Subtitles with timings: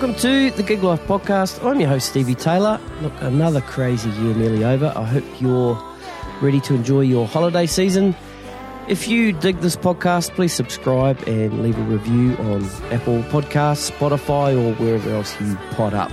[0.00, 1.62] Welcome to the Gig Life Podcast.
[1.62, 2.80] I'm your host, Stevie Taylor.
[3.02, 4.94] Look, another crazy year nearly over.
[4.96, 5.78] I hope you're
[6.40, 8.16] ready to enjoy your holiday season.
[8.88, 14.56] If you dig this podcast, please subscribe and leave a review on Apple Podcasts, Spotify,
[14.56, 16.10] or wherever else you pod up.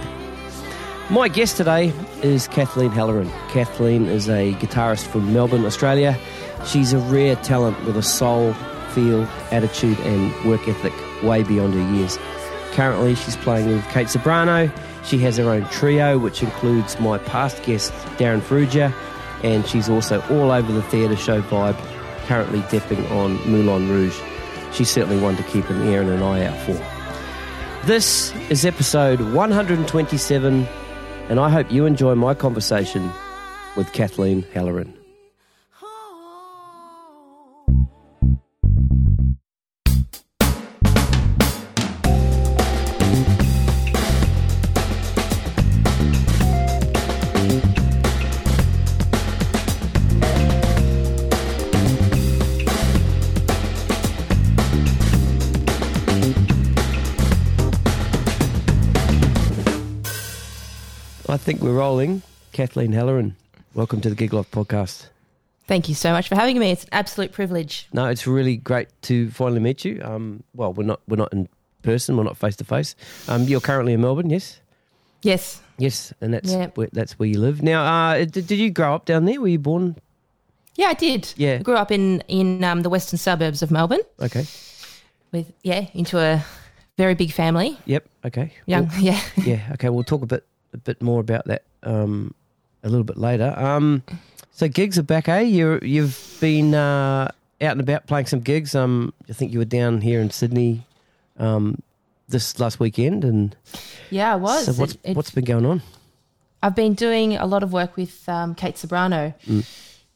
[1.10, 3.30] My guest today is Kathleen Halloran.
[3.52, 6.20] Kathleen is a guitarist from Melbourne, Australia.
[6.66, 8.52] She's a rare talent with a soul,
[8.90, 10.92] feel, attitude, and work ethic
[11.24, 12.20] way beyond her years.
[12.78, 14.72] Currently, she's playing with Kate Ceberano.
[15.04, 18.94] She has her own trio, which includes my past guest, Darryn Farrugia,
[19.44, 21.76] and she's also all over the theatre show vibe,
[22.28, 24.16] currently depping on Moulin Rouge.
[24.74, 27.88] She's certainly one to keep an ear and an eye out for.
[27.88, 30.68] This is episode 127,
[31.30, 33.12] and I hope you enjoy my conversation
[33.76, 34.97] with Kathleen Halloran.
[61.48, 62.22] Think we're rolling.
[62.52, 63.34] Kathleen Halloran,
[63.74, 65.08] welcome to the Gig Life podcast.
[65.66, 66.72] Thank you so much for having me.
[66.72, 67.88] It's an absolute privilege.
[67.94, 70.02] No, it's really great to finally meet you.
[70.04, 71.48] Um, well, we're not we're not in
[71.84, 72.96] person, we're not face to face.
[73.30, 74.60] Um, you're currently in Melbourne, yes,
[75.22, 75.62] Yes.
[75.78, 76.68] yes, and that's Yeah.
[76.76, 77.86] where, that's where you live now.
[77.86, 79.40] Uh, did, did you grow up down there?
[79.40, 79.96] Were you born?
[80.76, 81.34] Yeah, I did.
[81.38, 81.60] Yeah.
[81.62, 84.46] I grew up in in um, the western suburbs of Melbourne Okay,
[85.32, 86.44] with yeah, into a
[86.98, 87.78] very big family.
[87.86, 89.22] yep, okay, Young, Well, yeah.
[89.38, 89.88] yeah, okay.
[89.88, 90.44] We'll talk a bit
[90.78, 92.34] a bit more about that um,
[92.84, 93.54] a little bit later.
[93.58, 94.04] Um,
[94.52, 95.42] so gigs are back, eh?
[95.42, 97.30] You you've been uh,
[97.62, 98.76] out and about playing some gigs.
[98.76, 100.86] Um, I think you were down here in Sydney
[101.38, 101.82] um,
[102.30, 103.56] this last weekend, and
[104.10, 104.66] Yeah, I was.
[104.66, 105.82] so what's It- it- what's been going on?
[106.64, 109.64] I've been doing a lot of work with um, Kate Ceberano, Mm.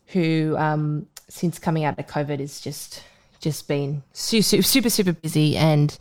[0.08, 3.04] who um, since coming out of COVID is just
[3.40, 5.98] just been super super super, busy, and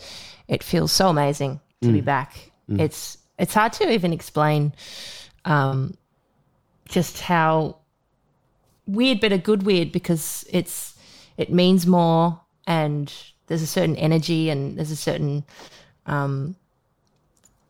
[0.48, 1.92] it feels so amazing to Mm.
[1.92, 2.50] be back.
[2.68, 4.72] It's it's hard to even explain
[5.44, 5.96] um,
[6.88, 7.76] just how
[8.86, 10.94] weird, but a good weird because it's
[11.36, 13.12] it means more, and
[13.46, 15.44] there's a certain energy, and there's a certain
[16.06, 16.56] um,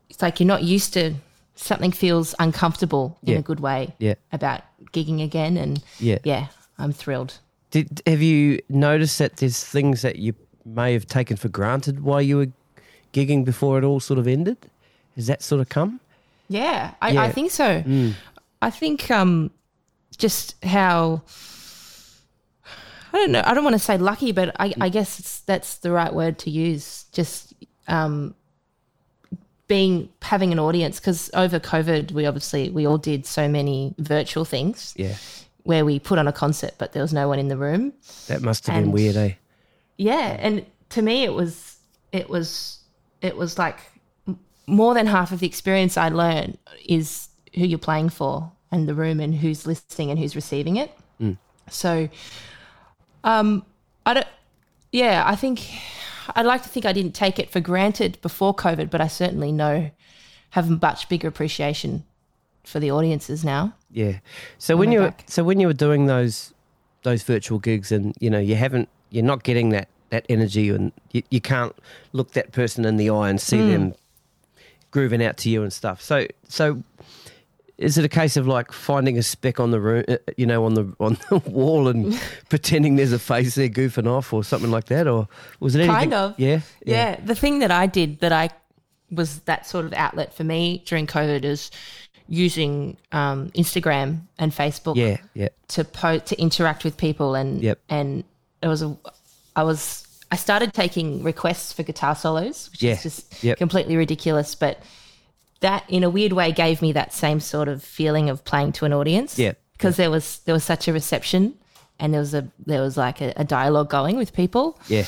[0.09, 1.13] it's like you're not used to
[1.55, 3.39] something feels uncomfortable in Yeah.
[3.39, 4.61] a good way Yeah, about
[4.93, 6.17] gigging again and yeah.
[6.23, 6.47] yeah
[6.79, 7.37] i'm thrilled
[7.69, 10.33] Did have you noticed that there's things that you
[10.65, 12.47] may have taken for granted while you were
[13.13, 14.57] gigging before it all sort of ended?
[15.21, 15.99] Has that sort of come?
[16.49, 17.21] yeah i, Yeah.
[17.23, 18.13] I think so Mm.
[18.61, 19.51] i think um
[20.17, 21.21] just how
[23.13, 25.77] i don't know i don't want to say lucky but i, I guess it's, that's
[25.77, 27.53] the right word to use just
[27.87, 28.35] um
[29.67, 34.43] being having an audience because over covid we obviously we all did so many virtual
[34.43, 35.15] things Yeah,
[35.63, 37.93] where we put on a concert but there was no one in the room
[38.27, 39.33] that must have been And- weird, eh?
[39.97, 41.77] Yeah, and to me it was
[42.11, 42.79] it was
[43.21, 43.77] it was like
[44.71, 48.95] more than half of the experience I learn is who you're playing for and the
[48.95, 50.91] room and who's listening and who's receiving it.
[51.69, 52.09] So
[53.23, 53.65] um
[54.05, 54.27] I don't
[54.91, 55.61] yeah, I think
[56.35, 59.51] I'd like to think I didn't take it for granted before COVID, but I certainly
[59.51, 59.91] know
[60.51, 62.03] have a much bigger appreciation
[62.63, 63.73] for the audiences now.
[63.91, 64.19] Yeah.
[64.57, 66.53] So when you were, so when you were doing those
[67.03, 70.91] those virtual gigs and you know you haven't you're not getting that that energy and
[71.11, 71.75] you, you can't
[72.13, 73.93] look that person in the eye and see them
[74.91, 76.01] grooving out to you and stuff.
[76.01, 76.83] So so
[77.77, 80.65] is it a case of like finding a speck on the room, uh, you know,
[80.65, 82.19] on the on the wall and
[82.49, 85.27] pretending there's a face there goofing off or something like that, or
[85.59, 85.95] was it anything?
[85.95, 86.39] Kind of.
[86.39, 86.61] Yeah.
[86.85, 87.19] Yeah.
[87.23, 88.49] the thing that I did that I
[89.09, 91.69] was that sort of outlet for me during COVID is
[92.27, 95.17] using um, Instagram and Facebook Yeah.
[95.33, 95.49] Yeah.
[95.69, 97.79] to po- to interact with people and Yep.
[97.89, 98.23] and
[98.61, 98.95] it was a
[99.55, 102.93] I was I started taking requests for guitar solos, which Yeah.
[102.93, 103.57] is just Yep.
[103.57, 104.79] completely ridiculous, but
[105.59, 108.85] that in a weird way gave me that same sort of feeling of playing to
[108.85, 109.37] an audience.
[109.37, 109.53] Yeah.
[109.73, 111.53] Because there was there was such a reception
[111.99, 114.79] and there was a there was like a, a dialogue going with people.
[114.87, 115.05] Yeah.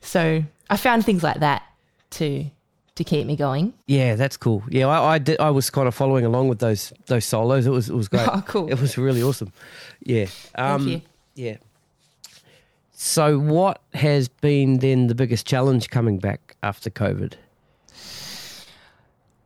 [0.00, 1.62] So I found things like that
[2.10, 2.46] to
[2.96, 3.72] to keep me going.
[3.86, 4.62] Yeah, that's cool.
[4.70, 5.38] Yeah, I, I did.
[5.38, 7.66] I was kind of following along with those those solos.
[7.66, 8.26] It was it was great.
[8.32, 8.68] Oh, cool.
[8.68, 9.52] It was really awesome.
[10.02, 10.26] Yeah.
[10.54, 11.00] Um, you.
[11.34, 11.56] Yeah.
[12.98, 17.34] So, what has been then the biggest challenge coming back after COVID?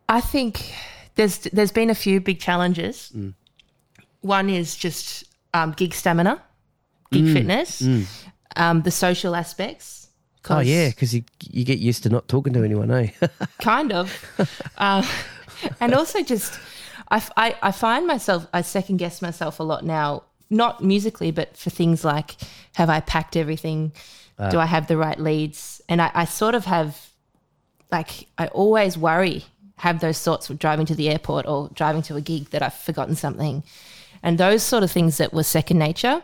[0.08, 0.72] I think
[1.16, 3.10] there's there's been a few big challenges.
[3.14, 3.34] Mm.
[4.20, 6.40] One is just um, gig stamina,
[7.10, 7.32] gig Mm.
[7.32, 7.82] fitness,
[8.56, 10.08] um, the social aspects,
[10.48, 13.08] Oh yeah, because you you get used to not talking to anyone, eh?
[13.60, 14.08] kind of.
[14.78, 15.02] uh,
[15.80, 16.58] and also just,
[17.08, 21.30] I, f- I, I find myself, I second guess myself a lot now, not musically,
[21.30, 22.36] but for things like,
[22.74, 23.92] have I packed everything?
[24.50, 25.82] Do I have the right leads?
[25.88, 27.10] And I, I sort of have,
[27.92, 29.44] like, I always worry,
[29.76, 32.74] have those thoughts of driving to the airport or driving to a gig that I've
[32.74, 33.62] forgotten something.
[34.22, 36.22] And those sort of things that were second nature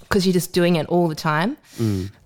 [0.00, 1.56] because you're just doing it all the time.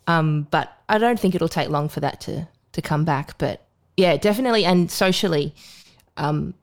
[0.06, 3.38] Um, but I don't think it'll take long for that to to come back.
[3.38, 3.66] But
[3.96, 5.54] yeah, definitely, and socially,
[6.16, 6.54] um,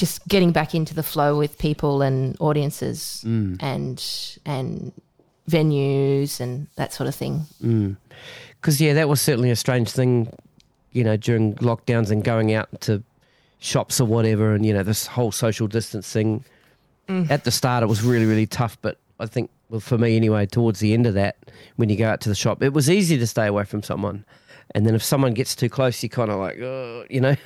[0.00, 3.54] just getting back into the flow with people and audiences mm.
[3.60, 4.02] and
[4.46, 4.92] and
[5.48, 7.42] venues and that sort of thing.
[7.62, 7.96] Mm.
[8.56, 10.32] Because yeah, that was certainly a strange thing,
[10.92, 13.02] you know, during lockdowns and going out to
[13.58, 16.44] shops or whatever, and you know this whole social distancing.
[17.06, 17.30] Mm.
[17.30, 20.46] At the start, it was really really tough, but I think, well, for me anyway,
[20.46, 21.36] towards the end of that,
[21.76, 24.24] when you go out to the shop, it was easy to stay away from someone.
[24.74, 27.36] And then if someone gets too close, you're kind of like, oh, you know.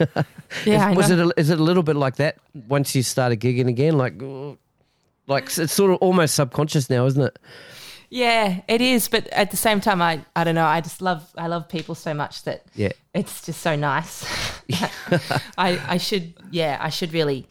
[0.65, 1.29] Yeah, I was know.
[1.31, 1.33] it?
[1.37, 2.37] A, is it a little bit like that
[2.69, 3.97] once you started gigging again?
[3.99, 4.57] Like, oh,
[5.27, 7.39] like it's sort of almost subconscious now, isn't it?
[8.11, 9.09] Yeah, it is.
[9.09, 10.67] But at the same time, I I don't know.
[10.67, 12.93] I just love I love people so much that Yeah.
[13.15, 14.25] it's just so nice.
[15.59, 17.47] I I should yeah I should really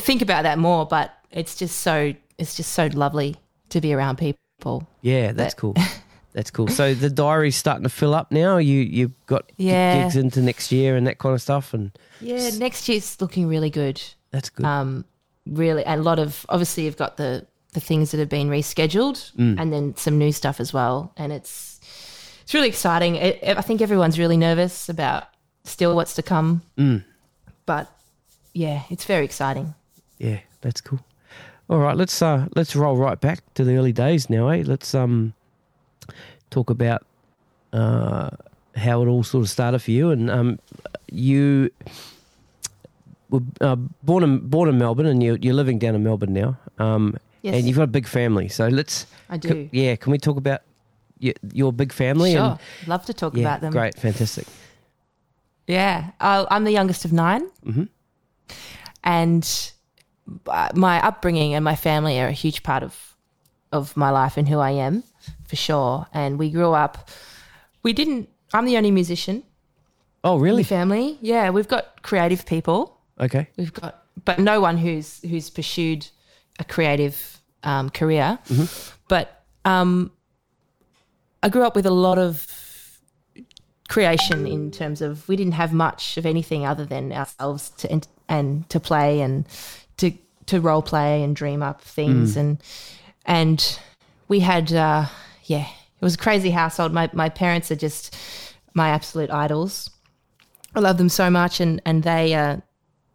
[0.00, 0.86] think about that more.
[0.86, 3.36] But it's just so it's just so lovely
[3.68, 4.88] to be around people.
[5.02, 5.76] Yeah, that's cool.
[6.32, 6.68] That's cool.
[6.68, 8.56] So the diary's starting to fill up now.
[8.56, 10.02] You you've got Yeah.
[10.02, 11.90] gigs into next year and that kind of stuff, and
[12.20, 14.00] Yeah, next year's looking really good.
[14.30, 14.64] that's good.
[14.64, 15.04] Um,
[15.46, 19.72] really, a lot of obviously you've got the the things that have been rescheduled, and
[19.72, 21.12] then some new stuff as well.
[21.16, 21.80] And it's
[22.42, 23.16] it's really exciting.
[23.16, 25.24] It, I think everyone's really nervous about
[25.64, 26.62] still what's to come,
[27.66, 27.90] but
[28.54, 29.74] yeah, it's very exciting.
[30.18, 31.00] yeah, that's cool.
[31.70, 34.62] All right, let's uh let's roll right back to the early days now, eh?
[34.66, 35.32] Let's um
[36.52, 37.00] talk about
[37.72, 38.28] uh
[38.76, 40.58] how it all sort of started for you, and um
[41.10, 41.70] you
[43.30, 46.56] were uh, born in born in Melbourne, and you you're living down in Melbourne now.
[46.78, 47.14] Um,
[47.44, 47.54] Yes.
[47.56, 49.48] and you've got a big family, so let's I do.
[49.48, 50.60] Can- yeah, can we talk about
[51.18, 52.32] your, your big family?
[52.34, 52.58] Sure, And,
[52.88, 53.72] love to talk yeah, about them.
[53.72, 54.46] great, fantastic.
[55.66, 57.88] Yeah, uh, I'm the youngest of 9 Mhm.
[59.02, 59.72] and
[60.46, 62.94] uh, my upbringing and my family are a huge part of
[63.72, 65.02] of my life and who I am,
[65.52, 66.06] for sure.
[66.14, 67.10] And we grew up.
[67.82, 68.30] We didn't.
[68.54, 69.42] I'm the only musician
[70.24, 70.62] Oh, really?
[70.62, 71.18] family.
[71.20, 72.98] Yeah, we've got creative people.
[73.20, 73.48] Okay.
[73.58, 76.06] We've got, but no one who's who's pursued
[76.58, 78.38] a creative um, career.
[79.08, 80.10] But um,
[81.42, 82.46] I grew up with a lot of
[83.90, 88.08] creation in terms of we didn't have much of anything other than ourselves to and,
[88.26, 89.44] and to play and
[89.98, 90.12] to
[90.46, 92.56] to role play and dream up things and
[93.26, 93.78] and
[94.28, 95.04] we had uh,
[95.44, 95.66] yeah
[96.02, 96.92] it was a crazy household.
[96.92, 98.16] My my parents are just
[98.74, 99.88] my absolute idols.
[100.74, 102.56] I love them so much, and and they uh,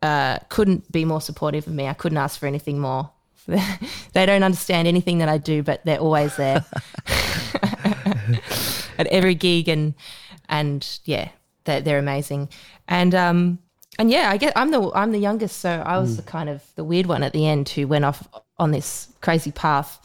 [0.01, 1.87] uh, couldn't be more supportive of me.
[1.87, 3.11] I couldn't ask for anything more.
[3.45, 6.63] they don't understand anything that I do, but they're always there
[8.97, 9.93] at every gig, and
[10.47, 11.27] and yeah,
[11.65, 12.47] they're, they're amazing.
[12.87, 13.59] And um
[13.99, 16.63] and yeah, I get I'm the I'm the youngest, so I was the kind of
[16.75, 18.25] the weird one at the end who went off
[18.57, 19.99] on this crazy path.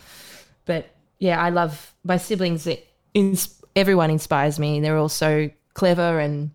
[0.64, 0.90] But
[1.22, 2.66] yeah, I love my siblings.
[3.14, 4.80] Ins- everyone inspires me.
[4.80, 6.50] They're all so clever and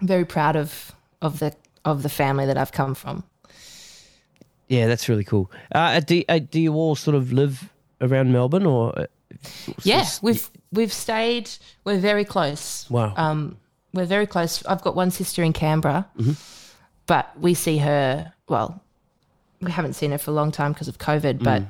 [0.00, 3.22] I'm very proud of of the of the family that I've come from.
[4.68, 5.48] Yeah, that's really cool.
[5.72, 7.70] Uh, do, uh, do you all sort of live
[8.00, 8.98] around Melbourne or?
[8.98, 9.06] uh,
[9.84, 11.50] Yeah, we've we've stayed.
[11.84, 12.90] We're very close.
[12.90, 13.14] Wow.
[13.16, 13.58] Um,
[13.92, 14.64] we're very close.
[14.66, 16.06] I've got one sister in Canberra,
[17.06, 18.32] but we see her.
[18.48, 18.82] Well,
[19.60, 21.62] we haven't seen her for a long time because of COVID, but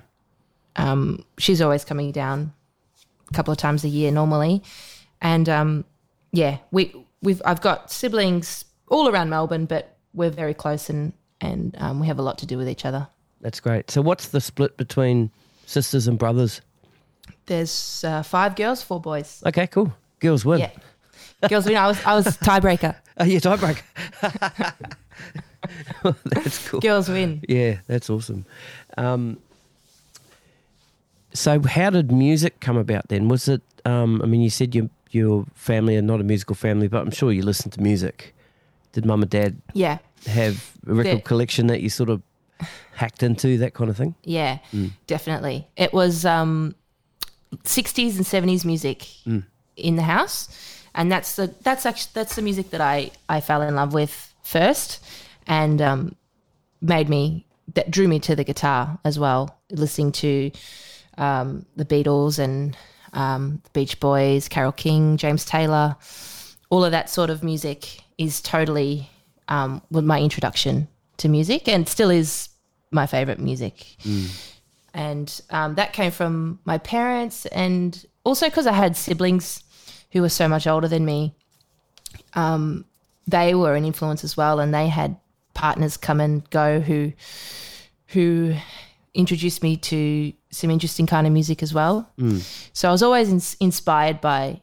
[0.77, 2.53] um, she's always coming down
[3.31, 4.63] a couple of times a year normally,
[5.21, 5.85] and um,
[6.33, 11.75] yeah, we we've I've got siblings all around Melbourne, but we're very close and and
[11.79, 13.09] um, we have a lot to do with each other.
[13.41, 13.91] That's great.
[13.91, 15.31] So, what's the split between
[15.67, 16.61] sisters and brothers?
[17.47, 19.43] There's uh, five girls, four boys.
[19.45, 19.93] Okay, cool.
[20.21, 20.61] Girls win.
[20.61, 20.71] Yeah,
[21.49, 21.67] girls.
[21.67, 21.77] win.
[21.77, 22.97] I was I was tiebreaker.
[23.19, 23.83] Oh, yeah, tiebreak.
[26.25, 26.81] that's cool.
[26.81, 27.43] Girls win.
[27.49, 28.47] Yeah, that's awesome.
[28.97, 29.39] Um,
[31.35, 33.29] so, how did music come about then?
[33.29, 33.61] Was it?
[33.85, 37.11] Um, I mean, you said your your family are not a musical family, but I'm
[37.11, 38.35] sure you listened to music.
[38.93, 42.23] Did mum and dad Yeah, have a record collection that you sort of
[42.95, 44.15] hacked into, that kind of thing?
[44.23, 44.59] yeah,
[45.07, 45.67] definitely.
[45.77, 46.75] It was um,
[47.65, 49.07] 60s and 70s music
[49.77, 50.49] in the house,
[50.95, 54.33] and that's the that's actually that's the music that I I fell in love with
[54.45, 55.05] first,
[55.47, 56.15] and um,
[56.81, 59.59] made me that drew me to the guitar as well.
[59.71, 60.51] Listening to
[61.19, 62.77] um, the Beatles and
[63.13, 65.97] um, the Beach Boys, Carole King, James Taylor,
[66.71, 69.09] all of that sort of music is totally
[69.49, 72.49] um, my introduction to music, and still is
[72.91, 73.97] my favorite music.
[74.93, 79.63] And um, that came from my parents, and also because I had siblings
[80.13, 81.35] who were so much older than me.
[82.35, 82.85] Um,
[83.27, 85.17] they were an influence as well, and they had
[85.55, 87.13] partners come and go who
[88.09, 88.55] who
[89.15, 92.11] introduced me to some interesting kind of music as well.
[92.73, 94.61] So I was always ins- inspired by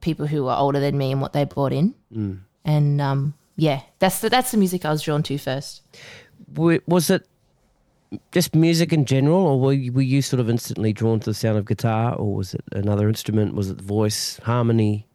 [0.00, 1.94] people who were older than me and what they brought in.
[2.64, 5.82] And um, yeah, that's the, that's the music I was drawn to first.
[6.54, 7.26] Was it
[8.32, 11.34] just music in general, or were you, were you sort of instantly drawn to the
[11.34, 13.54] sound of guitar, or was it another instrument?
[13.54, 15.06] Was it voice, harmony?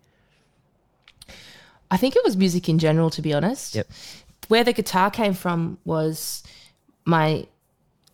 [1.90, 3.76] I think it was music in general, to be honest.
[3.76, 3.88] Yep.
[4.50, 6.44] Where the guitar came from was
[7.06, 7.48] my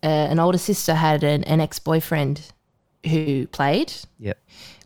[0.02, 2.52] uh, an older sister had an, an ex boyfriend
[3.06, 3.92] who played.
[4.18, 4.38] Yep.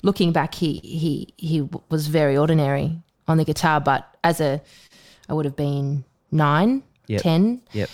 [0.02, 4.60] Looking back, he he he was very ordinary on the guitar, but as a
[5.28, 7.22] I would have been nine, Yep.
[7.22, 7.62] ten.
[7.72, 7.88] Yep.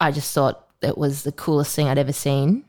[0.00, 2.64] I just thought it was the coolest thing I'd ever seen,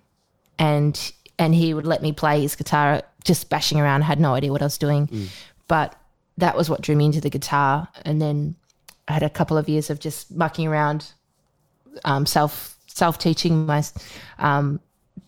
[0.58, 4.02] and and he would let me play his guitar, just bashing around.
[4.04, 5.30] I had no idea what I was doing,
[5.68, 5.96] but
[6.38, 7.88] that was what drew me into the guitar.
[8.06, 8.56] And then
[9.08, 11.12] I had a couple of years of just mucking around,
[12.06, 13.84] um, self self teaching my
[14.40, 14.80] um,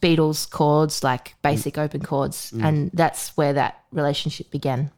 [0.01, 1.83] Beatles chords, like basic mm.
[1.83, 2.63] open chords, mm.
[2.63, 4.91] and that's where that relationship began.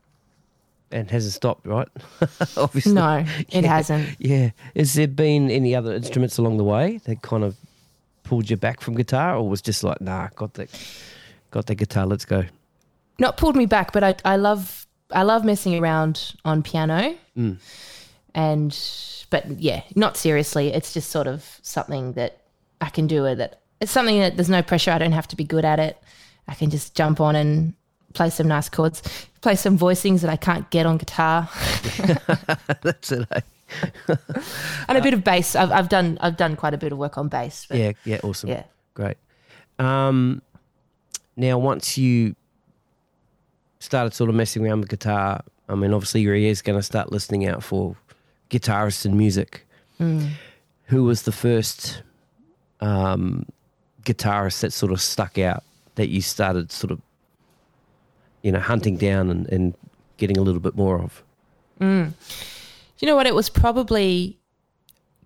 [0.91, 1.87] And hasn't stopped, right?
[2.57, 2.93] Obviously.
[2.93, 4.09] No, it hasn't.
[4.19, 4.51] Yeah.
[4.75, 7.55] Has there been any other instruments along the way that kind of
[8.23, 10.67] pulled you back from guitar, or was just like, nah, got the
[11.51, 12.45] got the guitar, let's go.
[13.19, 17.57] not pulled me back, but I, I love I love messing around on piano, mm.
[18.35, 18.77] and
[19.29, 20.73] but yeah, not seriously.
[20.73, 22.40] It's just sort of something that
[22.81, 23.25] I can do.
[23.25, 24.91] It that it's something that there's no pressure.
[24.91, 25.97] I don't have to be good at it.
[26.47, 27.73] I can just jump on and
[28.13, 29.01] play some nice chords,
[29.41, 31.47] play some voicings that I can't get on guitar,
[32.81, 33.27] That's it.
[33.31, 33.39] eh?
[34.89, 35.55] and a bit of bass.
[35.55, 37.67] I've, I've done I've done quite a bit of work on bass.
[37.71, 38.49] Yeah, yeah, awesome.
[38.49, 38.63] yeah.
[38.93, 39.15] Great.
[39.79, 40.41] Um,
[41.37, 42.35] now, once you
[43.79, 47.11] started sort of messing around with guitar, I mean, obviously your ear's going to start
[47.11, 47.95] listening out for
[48.49, 49.65] guitarists and music.
[50.85, 52.01] Who was the first
[52.81, 53.45] um,
[54.03, 55.63] guitarist that sort of stuck out
[55.95, 57.01] that you started sort of,
[58.41, 59.73] you know, hunting down and, and
[60.17, 61.23] getting a little bit more of?
[62.97, 63.25] Do you know what?
[63.25, 64.37] It was probably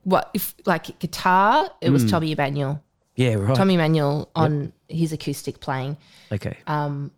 [0.03, 1.69] what if like guitar.
[1.81, 2.81] It was Tommy Emmanuel.
[3.15, 3.55] Yeah, right.
[3.55, 5.97] Tommy Emmanuel on his acoustic playing
[6.31, 6.57] okay.
[6.67, 7.11] Um,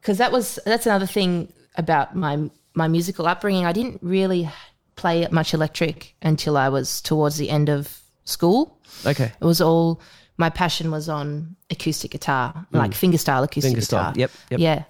[0.00, 3.64] because that was that's another thing about my my musical upbringing.
[3.64, 4.50] I didn't really
[4.96, 8.78] play much electric until I was towards the end of school.
[9.06, 9.32] okay.
[9.40, 10.00] It was all
[10.38, 14.12] my passion was on acoustic guitar, like fingerstyle acoustic Fingerstyle.
[14.12, 14.12] guitar.
[14.16, 14.60] Yep, yep.
[14.60, 14.84] Yeah.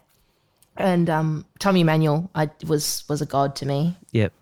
[0.77, 3.97] And um, Tommy Emmanuel, I was was a god to me.
[4.12, 4.33] Yep.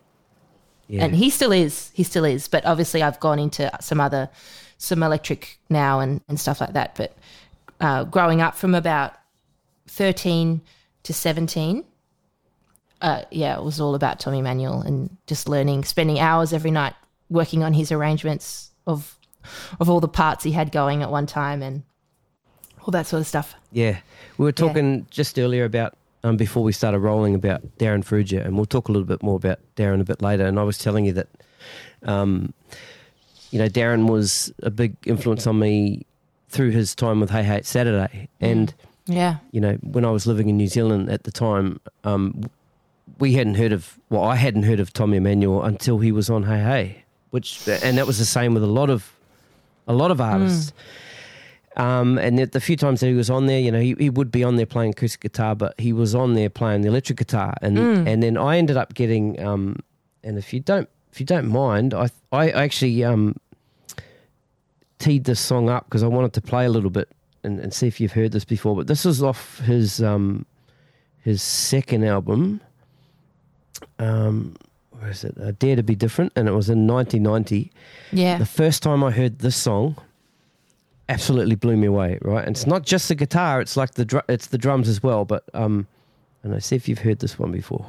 [0.89, 1.05] Yeah.
[1.05, 4.29] and he still is he still is but obviously i've gone into some other
[4.77, 7.17] some electric now and, and stuff like that but
[7.81, 9.13] uh, growing up from about
[9.87, 10.61] 13
[11.05, 11.85] to 17
[13.03, 16.95] uh, yeah it was all about tommy Emmanuel and just learning spending hours every night
[17.29, 19.17] working on his arrangements of
[19.79, 21.83] of all the parts he had going at one time and
[22.83, 23.55] all that sort of stuff.
[23.73, 23.99] Yeah,
[24.39, 28.57] we were talking just earlier about um, before we started rolling about Darryn Farrugia, and
[28.57, 30.45] we'll talk a little bit more about Darryn a bit later.
[30.47, 31.29] And I was telling you that,
[32.03, 32.53] um,
[33.51, 36.05] you know, Darryn was a big influence on me
[36.49, 38.75] through his time with Hey Hey It's Saturday, and
[39.07, 39.39] yeah.
[39.53, 42.51] you know, when I was living in New Zealand at the time, um,
[43.19, 46.45] we hadn't heard of well, I hadn't heard of Tommy Emmanuel until he was on
[46.45, 49.13] Hey Hey, which and that was the same with a lot of
[49.87, 50.73] a lot of artists.
[51.77, 54.11] Um, and the, the few times that he was on there, you know, he, he
[54.11, 57.19] would be on there playing acoustic guitar, but he was on there playing the electric
[57.19, 59.77] guitar, and and then I ended up getting, um,
[60.25, 63.37] and if you don't if you don't mind, I I actually um,
[64.99, 67.09] teed this song up because I wanted to play a little bit
[67.43, 68.77] and, and see if you've heard this before.
[68.77, 70.47] But this is off his um,
[71.21, 72.61] his second album.
[73.99, 74.57] Um,
[75.01, 75.37] where is it?
[75.41, 77.73] Uh, Dare to Be Different, and it was in 1990.
[78.13, 79.97] yeah The first time I heard this song,
[81.09, 82.19] absolutely blew me away.
[82.23, 85.03] Right, and it's not just the guitar; it's like the dr- it's the drums as
[85.03, 85.25] well.
[85.25, 85.87] But um,
[86.43, 87.87] and I see if you've heard this one before.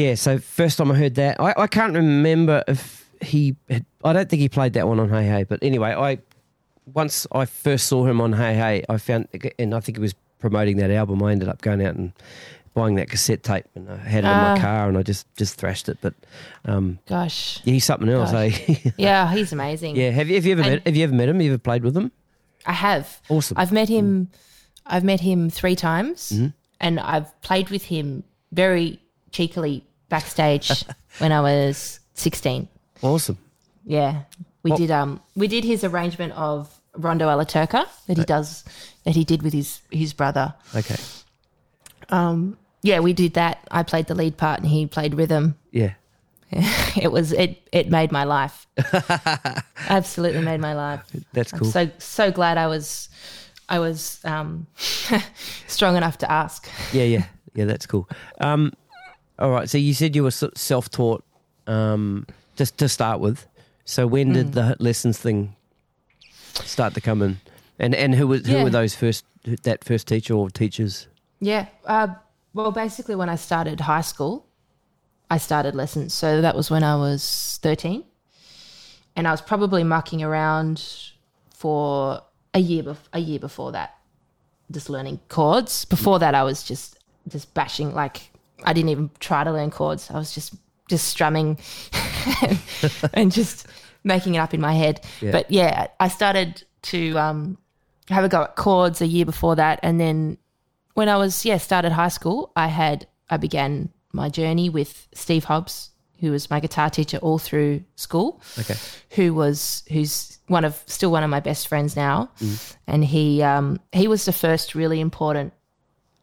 [0.00, 3.56] Yeah, so first time I heard that, I, I can't remember if he.
[3.68, 6.18] Had, I don't think he played that one on Hey Hey, but anyway, I
[6.92, 9.28] once I first saw him on Hey Hey, I found,
[9.58, 11.22] and I think he was promoting that album.
[11.22, 12.12] I ended up going out and
[12.72, 14.54] buying that cassette tape, and I had it in Ah.
[14.54, 15.98] my car, and I just just thrashed it.
[16.00, 16.14] But
[16.64, 17.60] um, Gosh.
[17.64, 18.68] yeah, he's something else, Gosh.
[18.70, 18.90] eh?
[18.96, 19.96] Yeah, he's amazing.
[19.96, 20.10] yeah.
[20.10, 20.86] Have you, have you ever And- met?
[20.86, 21.40] Have you ever met him?
[21.40, 22.10] You ever played with him?
[22.66, 23.20] I have.
[23.28, 23.56] Awesome.
[23.58, 24.28] I've met him.
[24.86, 26.46] I've met him three times, Mm-hmm.
[26.80, 28.98] and I've played with him very
[29.30, 30.84] cheekily backstage
[31.18, 32.68] when I was sixteen.
[33.02, 33.38] awesome.
[33.86, 34.22] Yeah,
[34.62, 34.90] we What- did.
[34.90, 38.64] Um, we did his arrangement of Rondo alla Turca that he does
[39.04, 40.54] that he did with his his brother.
[40.76, 40.96] Okay.
[42.10, 43.58] Um Yeah, we did that.
[43.70, 45.54] I played the lead part, and he played rhythm.
[45.72, 45.94] Yeah.
[47.00, 47.62] It was it.
[47.72, 48.66] It made my life.
[49.88, 51.00] Absolutely made my life.
[51.32, 51.66] That's cool.
[51.68, 53.08] I'm so so glad I was
[53.68, 54.66] I was um,
[55.68, 56.68] strong enough to ask.
[56.92, 57.24] Yeah, yeah,
[57.54, 57.66] yeah.
[57.66, 58.08] That's cool.
[58.40, 58.72] Um,
[59.40, 59.68] all right.
[59.68, 61.24] So you said you were self-taught,
[61.66, 63.46] um, just to start with.
[63.84, 64.34] So when Mm.
[64.34, 65.56] did the lessons thing
[66.64, 67.40] start to come in?
[67.78, 68.64] And and who was who Yeah.
[68.64, 69.24] were those first
[69.62, 71.06] that first teacher or teachers?
[71.40, 71.66] Yeah.
[71.86, 72.08] Uh,
[72.52, 74.44] well, basically, when I started high school,
[75.30, 76.12] I started lessons.
[76.12, 78.04] So that was when I was 13.
[79.16, 80.82] And I was probably mucking around
[81.54, 82.22] for
[82.54, 83.96] a year, bef- a year before that,
[84.70, 85.84] just learning chords.
[85.84, 86.98] Before that, I was just
[87.28, 87.94] just bashing.
[87.94, 88.29] Like
[88.64, 90.10] I didn't even try to learn chords.
[90.10, 90.54] I was just
[90.88, 91.56] just strumming
[93.14, 93.66] and just
[94.04, 95.00] making it up in my head.
[95.20, 95.30] Yeah.
[95.32, 97.58] But yeah, I started to um,
[98.08, 100.38] have a go at chords a year before that, and then
[100.94, 105.44] when I was yeah started high school, I had I began my journey with Steve
[105.44, 108.74] Hobbs, who was my guitar teacher all through school, Okay.
[109.10, 112.30] who was who's one of still one of my best friends now,
[112.86, 115.52] and he um, he was the first really important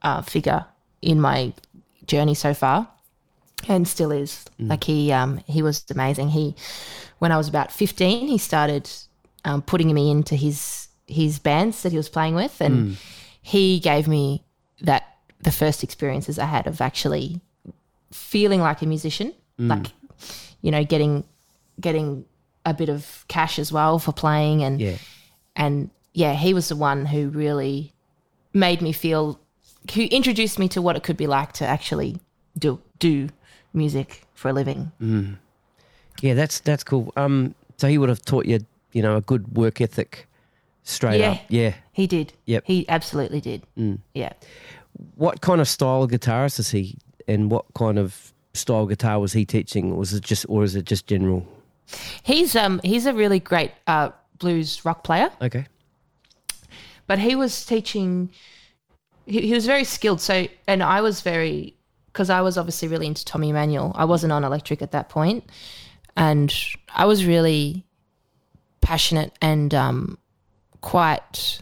[0.02, 0.66] uh, figure
[1.02, 1.54] in my
[2.08, 2.88] journey so far,
[3.68, 4.46] and still is.
[4.60, 6.30] Like he um, he was amazing.
[6.30, 6.56] He
[7.20, 8.90] when I was about fifteen, he started
[9.46, 12.98] um, putting me into his his bands that he was playing with, and
[13.42, 14.44] he gave me
[14.82, 15.04] that
[15.42, 17.40] the first experiences I had of actually
[18.12, 19.88] feeling like a musician, like
[20.62, 21.24] you know, getting
[21.80, 22.26] getting
[22.66, 24.98] a bit of cash as well for playing, and Yeah.
[25.56, 27.94] and yeah, he was the one who really
[28.54, 29.40] made me feel,
[29.94, 32.18] who introduced me to what it could be like to actually
[32.58, 33.30] do do
[33.74, 34.92] music for a living.
[36.22, 36.34] Yeah.
[36.34, 37.12] That's that's cool.
[37.16, 37.54] Um.
[37.78, 38.60] So he would have taught you,
[38.92, 40.28] you know, a good work ethic,
[40.84, 41.32] straight Yeah.
[41.34, 41.42] up.
[41.50, 41.74] Yeah.
[41.92, 42.34] He did.
[42.46, 42.64] Yep.
[42.66, 43.64] He absolutely did.
[44.14, 44.34] Yeah.
[45.16, 46.98] What kind of style guitarist is he,
[47.28, 49.96] and what kind of style guitar was he teaching?
[49.96, 51.46] Was it just, or is it just general?
[52.24, 55.30] He's um he's a really great uh, blues rock player.
[55.42, 55.68] Okay.
[57.06, 58.30] but he was teaching
[59.28, 60.22] he, he was very skilled.
[60.22, 61.76] So and i was very
[62.08, 63.92] because i was obviously really into tommy Emmanuel.
[63.96, 65.44] i wasn't on electric at that point.
[66.16, 66.54] And
[66.96, 67.86] i was really
[68.82, 70.18] passionate and um,
[70.82, 71.62] quite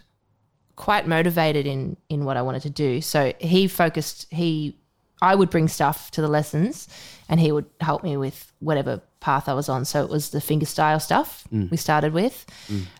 [0.75, 3.01] quite motivated in in what i wanted to do.
[3.01, 4.77] So he focused he
[5.21, 6.87] i would bring stuff to the lessons
[7.29, 9.85] and he would help me with whatever path i was on.
[9.85, 12.45] So it was the fingerstyle stuff we started with.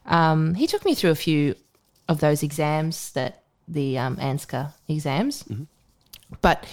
[0.08, 1.56] Um, he took me through a few
[2.08, 5.43] of those exams that the um, ANZCA exams,
[6.41, 6.65] but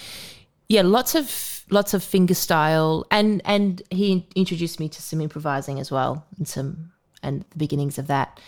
[0.69, 5.79] yeah, lots of lots of finger style, and and he introduced me to some improvising
[5.81, 8.41] as well, and some and the beginnings of that.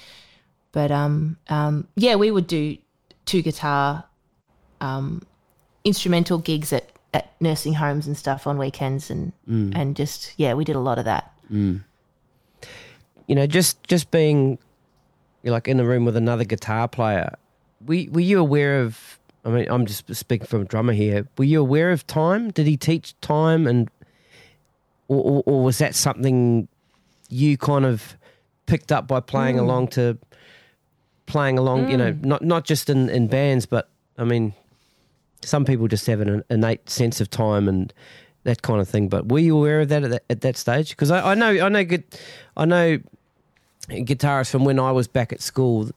[0.72, 2.76] But um, um, yeah, we would do
[3.26, 4.04] two guitar
[4.80, 5.22] um,
[5.84, 9.32] instrumental gigs at, at nursing homes and stuff on weekends, and
[9.74, 11.32] and just yeah, we did a lot of that.
[13.26, 14.58] you know, just just being
[15.42, 17.36] you're like in the room with another guitar player.
[17.86, 19.18] Were were you aware of?
[19.44, 21.26] I mean, I'm just speaking from a drummer here.
[21.36, 22.50] Were you aware of time?
[22.50, 23.90] Did he teach time, and
[25.08, 26.68] or, or, or was that something
[27.28, 28.16] you kind of
[28.66, 29.60] picked up by playing mm.
[29.60, 30.18] along to
[31.26, 31.90] playing along?
[31.90, 32.24] You know, mm.
[32.24, 34.54] not not just in in bands, but I mean,
[35.42, 37.92] some people just have an innate sense of time and
[38.44, 39.08] that kind of thing.
[39.08, 40.90] But were you aware of that at that, at that stage?
[40.90, 42.04] Because I, I know I know good
[42.56, 42.98] I know
[43.88, 45.90] guitarists from when I was back at school.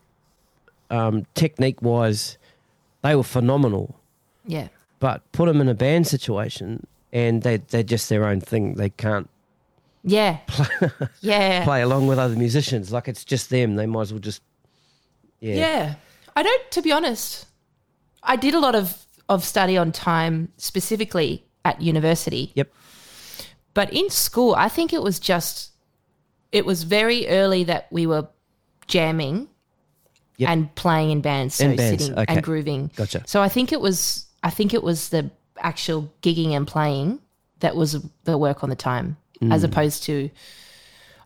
[0.89, 2.37] Um, technique wise,
[3.01, 3.95] they were phenomenal.
[4.45, 4.69] Yeah,
[4.99, 8.75] But put them in a band situation, and they they're just their own thing.
[8.75, 9.29] They can't
[10.03, 10.37] yeah,
[11.21, 11.65] yeah.
[11.65, 12.93] play along with other musicians.
[12.93, 13.75] Like it's just them.
[13.75, 14.41] They might as well just
[15.39, 15.55] yeah.
[15.55, 15.95] Yeah.
[16.35, 17.47] I don't, to be honest,
[18.23, 22.51] I did a lot of, of study on time specifically at university.
[22.55, 22.71] Yep.
[23.73, 25.71] But in school, I think it was just,
[26.51, 28.27] it was very early that we were
[28.87, 29.49] jamming
[30.37, 30.49] Yep.
[30.49, 31.55] and playing in bands.
[31.55, 32.25] So In bands, sitting okay.
[32.27, 32.91] and grooving.
[32.95, 33.23] Gotcha.
[33.25, 37.19] So I think it was, I think it was the, actual gigging and playing
[37.59, 39.53] that was the work on the time, mm.
[39.53, 40.29] as opposed to.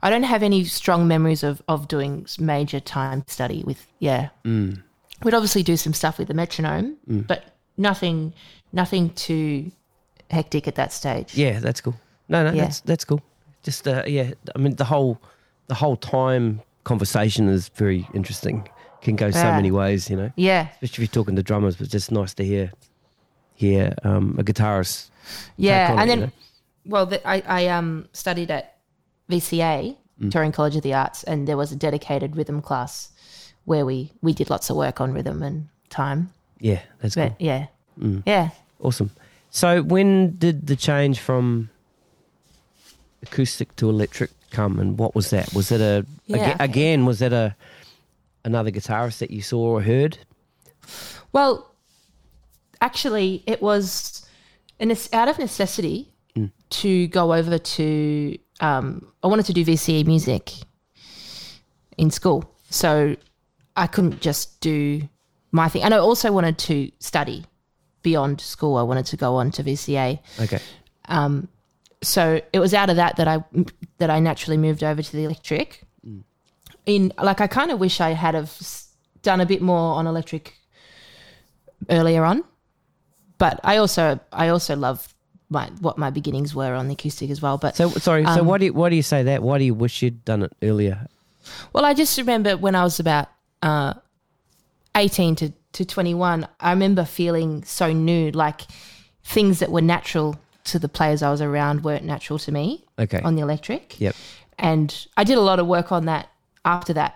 [0.04, 4.30] I don't have any strong memories of, of doing major time study with yeah.
[4.44, 4.82] Mm.
[5.24, 7.28] We'd obviously do some stuff with the metronome, mm.
[7.28, 8.34] but nothing
[8.74, 9.72] nothing too
[10.32, 11.36] hectic at that stage.
[11.36, 11.96] Yeah, that's cool.
[12.30, 12.64] No, no, Yeah.
[12.64, 13.22] that's that's cool.
[13.62, 15.22] Just uh, yeah, I mean the whole
[15.68, 18.68] the whole time conversation is very interesting.
[19.02, 20.32] Can go so many ways, you know.
[20.36, 22.72] Yeah, Especially if you're talking to drummers, but it's just nice to hear
[23.56, 25.10] hear um, a guitarist.
[25.58, 26.32] yeah, and it, then you know?
[26.86, 28.76] well, the, I I um studied at
[29.30, 30.26] VCA, Mm.
[30.26, 33.10] Victorian College of the Arts, and there was a dedicated rhythm class
[33.66, 36.30] where we we did lots of work on rhythm and time.
[36.60, 37.38] Yeah, that's But cool.
[37.40, 37.66] yeah,
[38.00, 38.22] Mm.
[38.28, 38.50] yeah.
[38.80, 39.10] Awesome.
[39.50, 41.70] So when did the change from
[43.24, 45.54] acoustic to electric come, and what was that?
[45.54, 47.06] Was it a Yeah, aga- again?
[47.06, 47.56] Was that a
[48.46, 50.18] another guitarist that you saw or heard?
[51.34, 51.74] Well,
[52.82, 54.26] actually, it was
[54.80, 56.50] an, out of necessity Mm.
[56.70, 58.38] to go over to.
[58.62, 60.54] Um, I wanted to do VCE music
[61.98, 63.18] in school, so
[63.76, 65.02] I couldn't just do
[65.52, 67.44] my thing, and I also wanted to study
[68.02, 68.78] beyond school.
[68.78, 70.20] I wanted to go on to VCA.
[70.40, 70.60] Okay.
[71.10, 71.50] Um,
[72.02, 73.44] so it was out of that that I
[73.98, 75.84] that I naturally moved over to the electric.
[76.86, 78.58] In like, I kind of wish I had have
[79.22, 80.56] done a bit more on electric
[81.90, 82.44] earlier on,
[83.38, 85.14] but I also I also love
[85.50, 87.58] my what my beginnings were on the acoustic as well.
[87.58, 88.24] But So sorry.
[88.26, 89.44] so Um, why do you, why do you say that?
[89.44, 91.08] Why do you wish you'd done it earlier?
[91.74, 93.28] Well, I just remember when I was about
[93.62, 93.94] uh,
[94.96, 98.62] 18 to, to 21, I remember feeling so new, like
[99.24, 103.20] things that were natural to the players I was around weren't natural to me Okay.
[103.24, 104.00] on the electric.
[104.00, 104.16] Yep.
[104.60, 106.30] And I did a lot of work on that
[106.66, 107.16] after that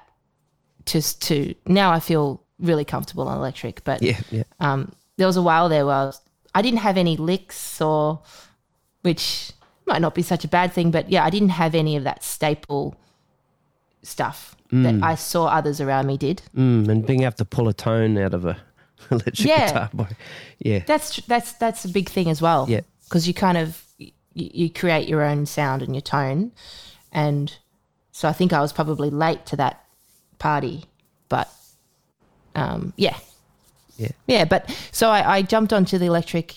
[0.86, 3.84] just to now I feel really comfortable on electric.
[3.84, 4.20] But Yeah.
[4.32, 4.44] Yeah.
[4.60, 6.22] um, there was a while there where I, was,
[6.54, 8.22] I didn't have any licks or,
[9.02, 9.52] which
[9.86, 12.24] might not be such a bad thing, but yeah, I didn't have any of that
[12.24, 12.96] staple
[14.04, 16.42] stuff that I saw others around me did.
[16.56, 18.58] Mm, and being able to pull a tone out of a
[19.12, 19.68] electric Yeah.
[19.68, 19.90] guitar.
[19.94, 20.08] Boy.
[20.60, 20.80] Yeah.
[20.86, 22.66] That's that's that's a big thing as well.
[22.70, 22.82] Yeah.
[23.06, 26.52] because you kind of you, you create your own sound and your tone,
[27.14, 27.56] and
[28.16, 29.84] so I think I was probably late to that
[30.40, 30.86] party,
[31.28, 31.52] but
[32.56, 33.18] um, yeah,
[33.98, 34.12] Yeah.
[34.26, 34.46] yeah.
[34.46, 36.56] But so I, I jumped onto the electric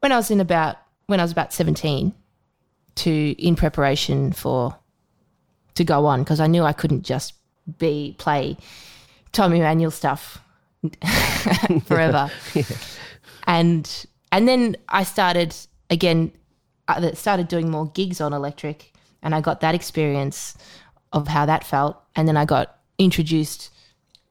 [0.00, 2.14] when I was in about when I was about seventeen,
[2.96, 4.74] to in preparation for
[5.76, 7.34] to go on because I knew I couldn't just
[7.78, 8.56] be play
[9.30, 10.42] Tommy Emmanuel stuff
[11.86, 12.28] forever.
[13.46, 15.54] And and then I started
[15.88, 16.32] again
[16.88, 20.56] I started doing more gigs on electric and I got that experience
[21.12, 23.70] of how that felt and then I got introduced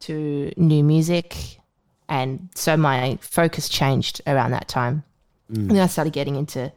[0.02, 1.60] to new music
[2.08, 5.04] and so my focus changed around that time.
[5.50, 6.72] And then I started getting into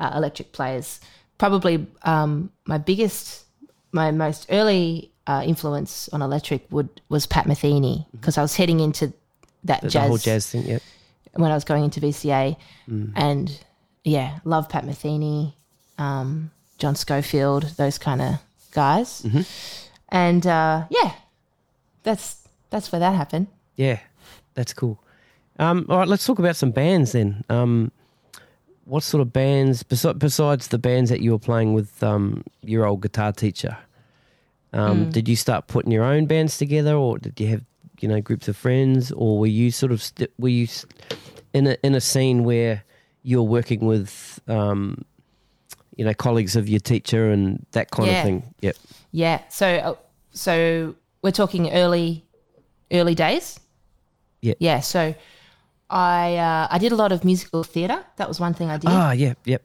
[0.00, 1.00] uh, electric players.
[1.38, 3.44] Probably um, my biggest,
[3.92, 8.80] my most early uh, influence on electric would was Pat Metheny because I was heading
[8.80, 9.12] into
[9.64, 10.66] that The, jazz, the whole jazz thing.
[10.66, 10.82] Yep.
[11.34, 12.56] when I was going into VCA,
[13.14, 13.60] and
[14.04, 15.52] yeah, love Pat Metheny,
[15.98, 18.34] um, John Scofield, those kind of
[18.72, 19.24] guys,
[20.08, 21.12] and uh, yeah,
[22.02, 23.48] that's that's where that happened.
[23.76, 23.98] Yeah.
[24.54, 24.98] That's cool.
[25.60, 27.44] Um, all right, let's talk about some bands then.
[27.48, 27.92] Um,
[28.86, 32.86] what sort of bands, besi- besides the bands that you were playing with um, your
[32.86, 33.76] old guitar teacher,
[34.72, 37.62] um, did you start putting your own bands together, or did you have
[38.00, 40.86] you know groups of friends, or were you sort of st- were you s-
[41.52, 42.82] in a in a scene where
[43.22, 45.04] you're working with um,
[45.98, 48.18] you know colleagues of your teacher and that kind Yeah.
[48.20, 48.54] of thing?
[48.62, 48.76] Yep.
[49.12, 49.94] Yeah, so uh,
[50.32, 52.24] so we're talking early
[52.90, 53.60] early days.
[54.40, 54.54] Yeah.
[54.60, 54.80] yeah.
[54.80, 55.14] So
[55.90, 58.04] I uh, I did a lot of musical theatre.
[58.16, 59.62] That was one thing I did Ah, yeah, yep.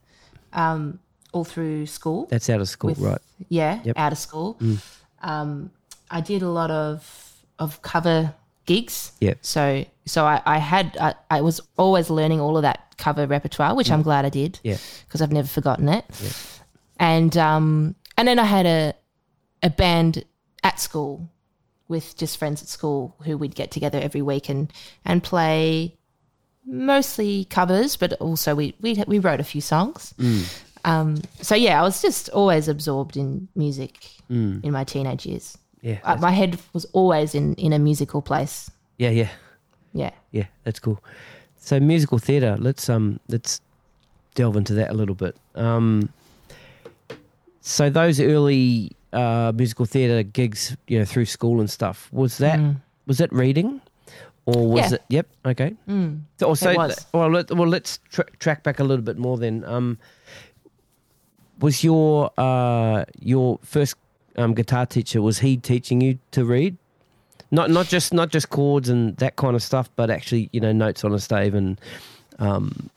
[0.54, 1.00] Um,
[1.32, 2.28] all through school.
[2.30, 3.22] That's out of school, with- right?
[3.50, 3.98] Yeah, Yep.
[3.98, 4.58] out of school.
[5.22, 5.72] Um,
[6.12, 7.00] I did a lot of
[7.60, 8.34] of cover
[8.66, 9.12] gigs.
[9.20, 9.38] Yep.
[9.42, 13.76] So so I, I had I, I was always learning all of that cover repertoire,
[13.76, 14.60] which I'm glad I did.
[14.64, 14.78] Yeah.
[15.08, 16.06] Because I've never forgotten it.
[16.22, 16.30] Yeah.
[17.00, 18.94] And um and then I had a
[19.62, 20.24] a band
[20.64, 21.30] at school
[21.88, 24.72] with just friends at school who we'd get together every week and
[25.06, 25.96] and play
[26.66, 30.14] mostly covers, but also we we we wrote a few songs.
[30.86, 35.58] Um, so yeah, I was just always absorbed in music in my teenage years.
[35.82, 38.70] Yeah, Uh, my head was always in in a musical place.
[38.98, 39.30] yeah, yeah.
[39.94, 40.12] Yeah.
[40.32, 41.00] Yeah, that's cool.
[41.58, 42.58] So musical theatre.
[42.60, 43.62] Let's um let's
[44.36, 45.36] delve into that a little bit.
[45.56, 46.10] Um,
[47.62, 52.60] so those early uh, musical theatre gigs, you know, through school and stuff, was that
[53.06, 53.80] was that reading,
[54.46, 54.96] or was Yeah.
[54.96, 55.02] it?
[55.10, 55.28] Yep.
[55.46, 55.76] Okay.
[56.40, 57.06] So, or so It was.
[57.14, 59.38] well, let, well, let's tra- track back a little bit more.
[59.38, 59.98] Then, um,
[61.60, 63.96] was your uh, your first
[64.38, 65.22] um, guitar teacher?
[65.22, 66.76] Was he teaching you to read?
[67.54, 70.72] Not not just not just chords and that kind of stuff, but actually, you know,
[70.72, 71.80] notes on a stave and
[72.40, 72.90] um,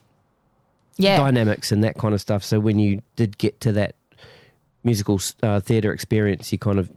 [0.97, 1.19] Yeah.
[1.19, 2.43] dynamics and that kind of stuff.
[2.43, 3.95] So when you did get to that
[4.83, 6.91] musical uh, theatre experience, you kind of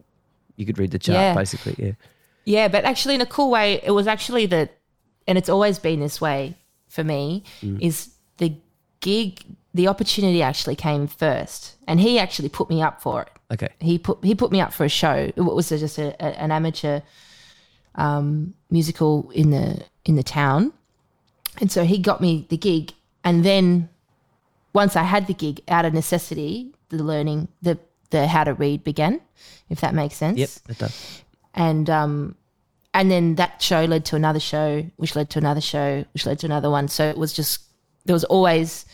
[0.55, 1.33] you could read the chart Yeah.
[1.33, 1.75] basically.
[1.77, 1.91] Yeah.
[2.45, 4.69] Yeah, but actually, in a cool way, it was actually the,
[5.27, 6.55] and it's always been this way
[6.87, 8.53] for me, is the
[9.01, 9.41] gig,
[9.73, 13.29] the opportunity actually came first, and he actually put me up for it.
[13.51, 13.69] Okay.
[13.79, 15.31] He put he put me up for a show.
[15.35, 17.01] It was just a, a, an amateur
[17.95, 20.73] um, musical in the in the town,
[21.59, 22.93] and so he got me the gig.
[23.23, 23.89] And then
[24.73, 27.77] once I had the gig, out of necessity, the learning the
[28.11, 29.21] the how to read began,
[29.69, 30.49] if that makes sense Yep.
[30.69, 31.21] It does.
[31.53, 32.35] and um
[32.93, 36.39] and then that show led to another show which led to another show which led
[36.39, 37.61] to another one so it was just
[38.05, 38.85] there was always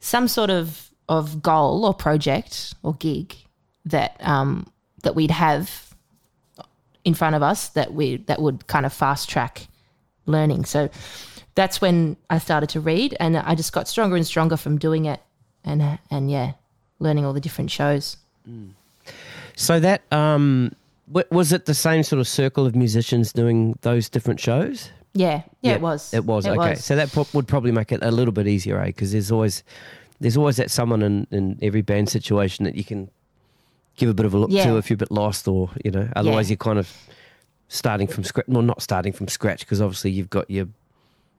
[0.00, 3.34] some sort of of goal or project or gig
[3.86, 4.66] that um
[5.02, 5.91] that we'd have
[7.04, 9.66] in front of us that we that would kind of fast track
[10.26, 10.88] learning so
[11.54, 15.04] that's when I started to read and I just got stronger and stronger from doing
[15.06, 15.20] it
[15.64, 16.52] and and yeah
[16.98, 18.16] learning all the different shows
[19.56, 20.72] So that um,
[21.08, 24.90] w- was it the same sort of circle of musicians doing those different shows?
[25.14, 26.74] yeah yeah Yep, it was It was okay.
[26.76, 28.86] So that pro- would probably make it a little bit easier, eh?
[28.86, 29.62] Because there's always
[30.20, 33.10] there's always that someone in, in every band situation that you can
[33.96, 34.64] give a bit of a look Yeah.
[34.66, 36.52] to if you're a bit lost, or you know, otherwise Yeah.
[36.54, 36.90] you're kind of
[37.68, 38.46] starting from scratch.
[38.48, 40.66] Well, not starting from scratch because obviously you've got your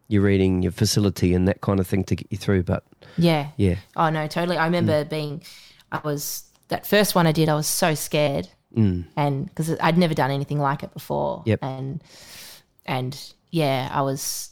[0.09, 2.63] your reading, your facility, and that kind of thing to get you through.
[2.63, 2.83] But
[3.17, 4.57] yeah yeah, Oh no, totally.
[4.57, 5.41] I remember being,
[5.91, 7.49] I was that first one I did.
[7.49, 11.43] I was so scared, mm, and because I'd never done anything like it before.
[11.45, 11.59] Yep.
[11.61, 12.01] And
[12.85, 14.49] and yeah, I was.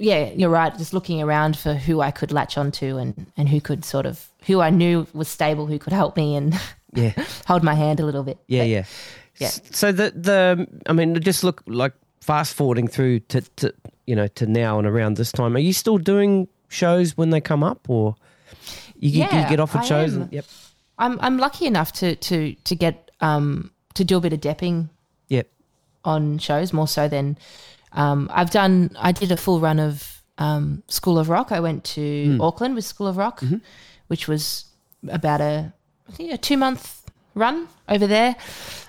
[0.00, 0.76] Yeah, you're right.
[0.78, 4.28] Just looking around for who I could latch onto and and who could sort of
[4.46, 6.54] who I knew was stable, who could help me and
[6.94, 7.12] yeah.
[7.46, 8.38] hold my hand a little bit.
[8.46, 8.84] Yeah, But yeah,
[9.38, 9.48] yeah.
[9.48, 13.74] So the the I mean, just look like fast forwarding through to, to
[14.06, 15.56] you know to now and around this time.
[15.56, 18.16] Are you still doing shows when they come up, or
[18.98, 20.14] you, get you Yeah, get offered I shows?
[20.14, 20.22] am.
[20.22, 20.44] And, yep,
[20.98, 24.88] I'm I'm lucky enough to to to get um to do a bit of depping
[25.28, 25.48] yep.
[26.04, 27.38] on shows more so than
[27.92, 28.96] um, I've done.
[28.98, 31.52] I did a full run of um, School of Rock.
[31.52, 33.42] I went to Auckland with School of Rock,
[34.08, 34.66] which was
[35.08, 35.72] about a
[36.08, 38.36] I think a two month run over there,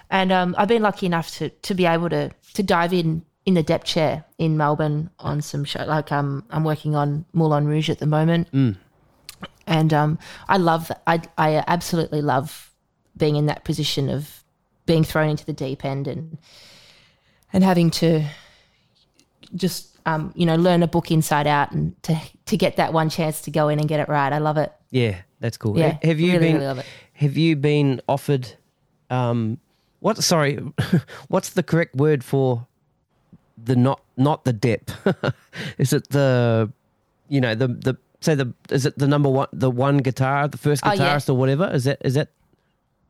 [0.10, 3.54] and um, I've been lucky enough to to be able to to dive in in
[3.54, 5.84] the dep chair in Melbourne on some show.
[5.86, 8.48] Like um, I'm working on Moulin Rouge at the moment,
[9.68, 10.92] and um, I love.
[11.08, 12.72] I I absolutely love
[13.18, 14.44] being in that position of
[14.86, 16.38] being thrown into the deep end and
[17.54, 18.24] and having to
[19.56, 23.10] just um, you know learn a book inside out and to to get that one
[23.10, 24.32] chance to go in and get it right.
[24.32, 24.72] I love it.
[24.90, 25.78] Yeah, that's cool.
[25.78, 26.86] Yeah, have you really, been really love it.
[27.20, 28.46] Have you been offered
[29.10, 29.58] um
[30.00, 30.56] what sorry
[31.28, 32.66] what's the correct word for
[33.62, 34.96] the not not the depth
[35.78, 36.72] is it the
[37.28, 40.58] you know the the say the is it the number one the one guitar the
[40.58, 41.00] first Oh, yeah.
[41.16, 42.30] guitarist or whatever is that is that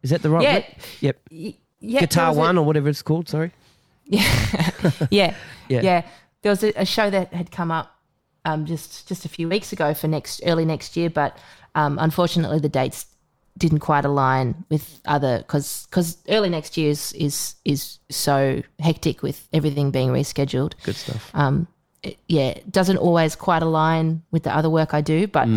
[0.04, 0.54] is that the right Yeah.
[0.56, 0.66] word?
[1.02, 3.52] yep Y- Yeah, guitar was a- one or whatever it's called sorry
[4.10, 5.36] yeah,
[5.70, 5.82] Yeah.
[5.82, 6.02] yeah.
[6.42, 7.96] There was a, a show that had come up
[8.46, 11.38] um, just just a few weeks ago for next early next year, but
[11.76, 13.06] um, unfortunately the dates
[13.60, 19.22] didn't quite align with other because because early next year is, is is so hectic
[19.22, 20.74] with everything being rescheduled.
[20.84, 21.68] good stuff um,
[22.02, 25.48] it, yeah, it doesn't always quite align with the other work I do, but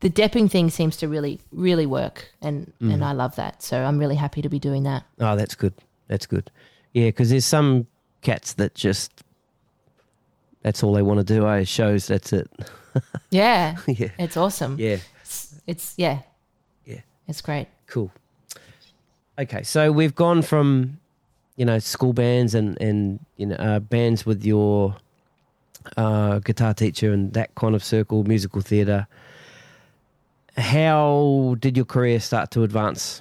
[0.00, 3.62] the depping thing seems to really, really work, and and I love that.
[3.62, 5.04] So I'm really happy to be doing that.
[5.20, 5.72] oh that's good
[6.08, 6.50] that's good
[6.92, 7.86] yeah because there's some
[8.20, 9.10] cats that just
[10.62, 12.48] that's all they want to do eh shows that's it
[13.30, 14.76] Yeah, yeah it's awesome.
[14.78, 16.18] yeah It's, it's Yeah.
[17.28, 17.68] It's great.
[17.86, 18.10] Cool.
[19.38, 20.98] Okay, so we've gone from
[21.56, 24.96] you know school bands and and you know uh, bands with your
[25.96, 29.06] uh, guitar teacher and that kind of circle, musical theatre.
[30.56, 33.20] How did your career start to advance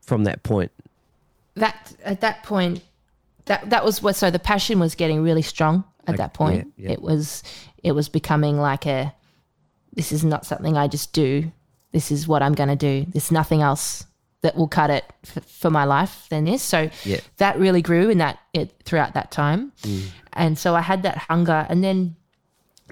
[0.00, 0.72] from that point?
[1.54, 2.82] That at that point,
[3.44, 4.16] that that was what.
[4.16, 6.72] So the passion was getting really strong at that point.
[6.76, 6.92] yeah, yeah.
[6.94, 7.42] It was
[7.82, 9.14] it was becoming like a.
[9.94, 11.52] This is not something I just do.
[11.92, 13.06] This is what I'm going to do.
[13.10, 14.04] There's nothing else
[14.40, 16.62] that will cut it f- for my life than this.
[16.62, 17.20] So Yeah.
[17.36, 19.72] that really grew in that it throughout that time,
[20.32, 21.66] and so I had that hunger.
[21.68, 22.16] And then,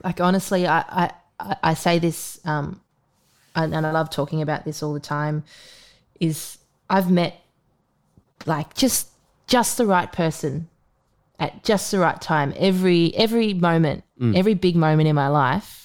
[0.04, 1.10] like honestly, I
[1.40, 2.80] I, I- say this, um,
[3.56, 5.42] and, and I love talking about this all the time.
[6.20, 6.58] Is
[6.88, 7.40] I've met
[8.46, 9.08] like just
[9.46, 10.68] just the right person
[11.38, 12.52] at just the right time.
[12.58, 14.04] Every every moment,
[14.36, 15.79] every big moment in my life,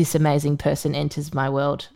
[0.00, 1.88] this amazing person enters my world.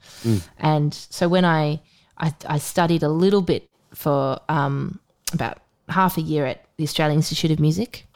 [0.59, 1.81] And so when I,
[2.19, 3.63] I I studied a little bit
[3.95, 5.01] for um,
[5.33, 5.57] about
[5.89, 8.07] half a year at the Australian Institute of Music,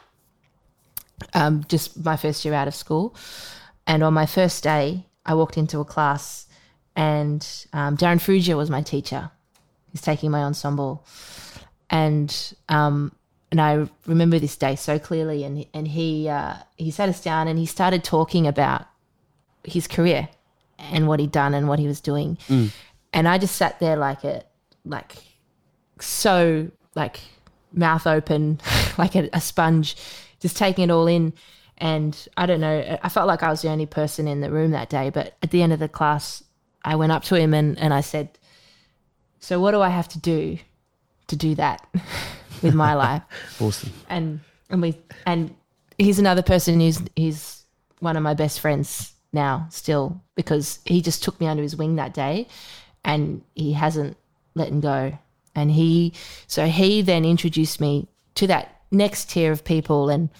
[1.32, 3.16] um, just my first year out of school.
[3.86, 6.46] And on my first day, I walked into a class,
[6.94, 7.40] and
[7.72, 9.30] um, Darryn Farrugia was my teacher.
[9.90, 11.06] He's taking my ensemble,
[11.88, 12.30] and
[12.68, 13.12] um,
[13.50, 15.44] and I remember this day so clearly.
[15.44, 18.82] And and he uh, he sat us down and he started talking about
[19.64, 20.28] his career
[20.78, 22.38] and what he'd done and what he was doing.
[22.48, 22.70] Mm.
[23.12, 24.44] And I just sat there like a
[24.84, 25.16] like
[26.00, 27.20] so like
[27.72, 28.60] mouth open,
[28.98, 29.96] like a, a sponge,
[30.40, 31.32] just taking it all in.
[31.78, 34.72] And I don't know, I felt like I was the only person in the room
[34.72, 35.10] that day.
[35.10, 36.42] But at the end of the class,
[36.84, 38.36] I went up to him and, and I said,
[39.38, 40.58] So, what do I have to do
[41.28, 41.86] to do that
[42.62, 43.22] with my life?
[43.60, 43.92] Awesome.
[44.08, 44.40] and
[44.70, 45.54] and we and
[45.98, 47.64] he's another person who's he's
[48.00, 51.96] one of my best friends now still because he just took me under his wing
[51.96, 52.46] that day
[53.04, 54.16] and he hasn't
[54.54, 55.18] let him go.
[55.54, 56.12] And he
[56.46, 60.30] so he then introduced me to that next tier of people and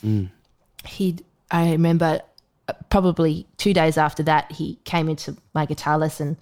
[0.85, 1.16] he
[1.51, 2.20] i remember
[2.68, 6.37] uh, probably two days after that he came into my guitar lesson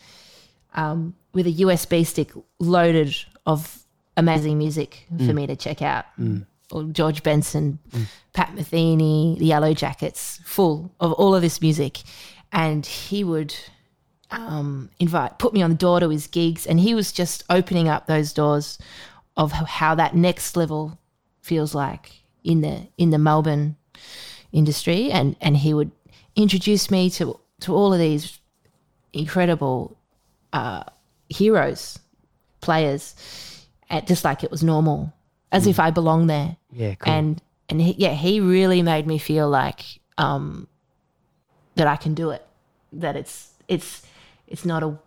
[0.74, 2.30] um, with a usb stick
[2.60, 3.82] loaded of
[4.16, 6.04] amazing music for me to check out.
[6.70, 7.78] Or george benson
[8.34, 12.02] pat metheny the yellow jackets full of all of this music
[12.56, 13.54] and he would
[14.32, 17.86] um, invite put me on the door to his gigs and he was just opening
[17.86, 18.78] up those doors
[19.36, 20.98] of how that next level
[21.42, 22.10] feels like
[22.42, 23.76] in the in the Melbourne
[24.50, 25.92] industry and and he would
[26.34, 28.40] introduce me to to all of these
[29.12, 29.96] incredible
[30.52, 30.82] uh,
[31.28, 31.98] heroes
[32.60, 33.14] players
[33.90, 35.12] at, just like it was normal
[35.52, 37.12] as if I belonged there Yeah, cool.
[37.12, 39.82] and and he, yeah, he really made me feel like
[40.18, 40.68] um,
[41.74, 42.45] that I can do it.
[43.00, 44.02] That it's it's
[44.46, 44.98] it's not a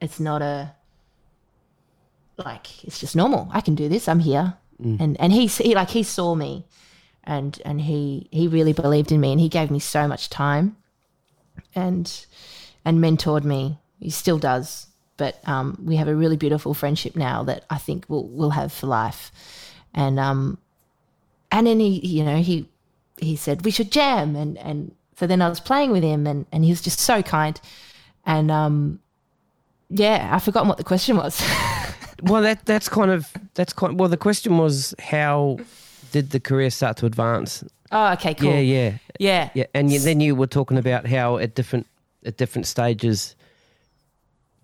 [0.00, 0.74] it's not a
[2.36, 3.48] like it's just normal.
[3.52, 4.08] I can do this.
[4.08, 4.54] I'm here,
[5.00, 6.64] and and he he like he saw me,
[7.24, 10.76] and and he he really believed in me, and he gave me so much time,
[11.74, 12.26] and
[12.84, 13.78] and mentored me.
[14.00, 18.06] He still does, but um, we have a really beautiful friendship now that I think
[18.08, 19.30] we'll we'll have for life,
[19.94, 20.58] and um,
[21.50, 22.68] and then he you know he
[23.18, 26.46] he said we should jam and and so then I was playing with him and
[26.52, 27.60] and he was just so kind
[28.26, 29.00] and um
[29.90, 31.40] yeah I forgotten what the question was
[32.22, 33.98] well, that that's kind of that's kind.
[33.98, 35.58] Well, the question was how
[36.12, 37.64] did the career start to advance?
[37.92, 39.66] oh okay cool Yeah, yeah, yeah yeah.
[39.74, 41.86] And then you were talking about how at different
[42.24, 43.36] at different stages,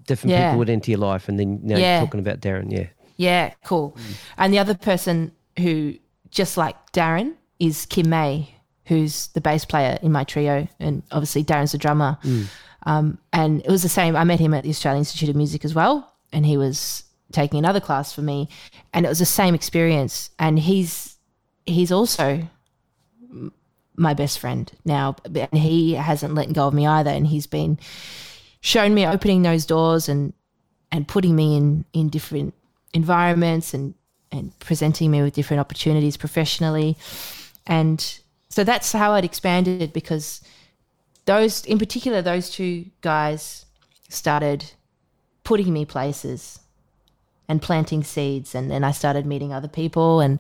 [0.07, 0.47] different Yeah.
[0.49, 1.99] people would enter your life, and then now Yeah.
[1.99, 2.73] you're talking about Darryn.
[2.73, 2.87] Yeah,
[3.17, 3.97] Yeah, cool.
[4.39, 5.95] And the other person who,
[6.31, 8.55] just like Darryn, is Kim May,
[8.87, 12.19] who's the bass player in my trio, and obviously Darryn's the drummer.
[12.87, 14.16] Um, and it was the same.
[14.16, 17.59] I met him at the Australian Institute of Music as well, and he was taking
[17.59, 18.49] another class for me,
[18.93, 20.31] and it was the same experience.
[20.38, 21.16] And he's
[21.66, 22.49] he's also
[23.95, 27.11] my best friend now, and he hasn't let go of me either.
[27.11, 27.79] And he's been
[28.61, 30.33] shown me opening those doors and
[30.90, 32.55] and putting me in in different
[32.93, 33.95] environments and
[34.33, 36.97] and presenting me with different opportunities professionally
[37.66, 40.43] and so that's how it expanded because
[41.24, 43.64] those in particular those two guys
[44.09, 44.72] started
[45.45, 46.61] putting me places
[47.49, 48.55] and planting seeds.
[48.55, 50.39] And then I started meeting other people and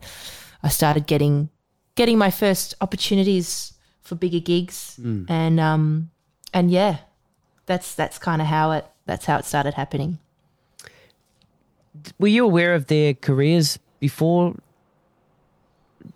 [0.62, 1.50] I started getting
[1.96, 4.96] getting my first opportunities for bigger gigs.
[5.28, 6.10] And um
[6.54, 6.98] and yeah
[7.66, 10.18] that's that's kind of how it that's how it started happening.
[12.18, 14.54] Were you aware of their careers before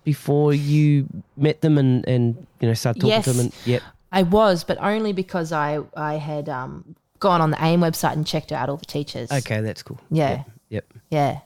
[0.05, 3.25] before you met them and and you know started talking Yes.
[3.25, 3.41] to them?
[3.47, 3.83] And, yep.
[4.13, 8.27] I was, but only because I I had um, gone on the AIM website and
[8.27, 9.31] checked out all the teachers.
[9.33, 9.99] Okay, that's cool.
[10.11, 10.31] Yeah.
[10.31, 10.47] Yep.
[10.69, 10.85] yep.
[11.11, 11.41] Yeah.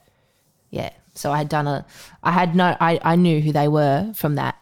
[0.70, 0.90] Yeah.
[1.14, 1.86] So I had done a
[2.22, 4.56] I had no I, I knew who they were from that.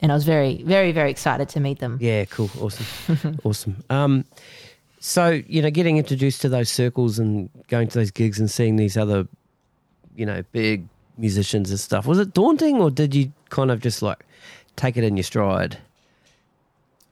[0.00, 1.96] And I was very, very, very excited to meet them.
[2.00, 2.50] Yeah, cool.
[2.60, 3.38] Awesome.
[3.44, 3.84] awesome.
[3.88, 4.24] Um,
[4.98, 8.74] so, you know, getting introduced to those circles and going to those gigs and seeing
[8.74, 9.28] these other,
[10.16, 14.02] you know, big musicians and stuff, was it daunting or did you kind of just
[14.02, 14.24] like
[14.76, 15.78] take it in your stride?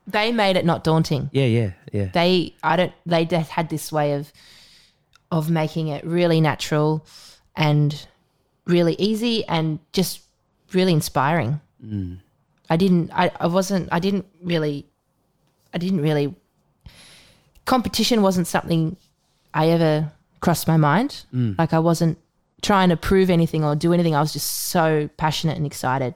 [0.07, 1.31] They made it not daunting.
[1.33, 2.07] Yeah, yeah, yeah.
[2.13, 4.33] They I don't they just had this way of
[5.31, 7.07] of making it really natural
[7.55, 8.07] and
[8.67, 10.23] really easy and just
[10.73, 11.61] really inspiring.
[11.85, 12.19] Mm.
[12.69, 14.87] I didn't I, I wasn't I didn't really
[15.73, 16.35] I didn't really
[17.65, 18.97] competition wasn't something
[19.55, 21.25] I ever crossed my mind.
[21.35, 21.59] Mm.
[21.59, 22.19] Like I wasn't
[22.63, 24.15] trying to prove anything or do anything.
[24.15, 26.15] I was just so passionate and excited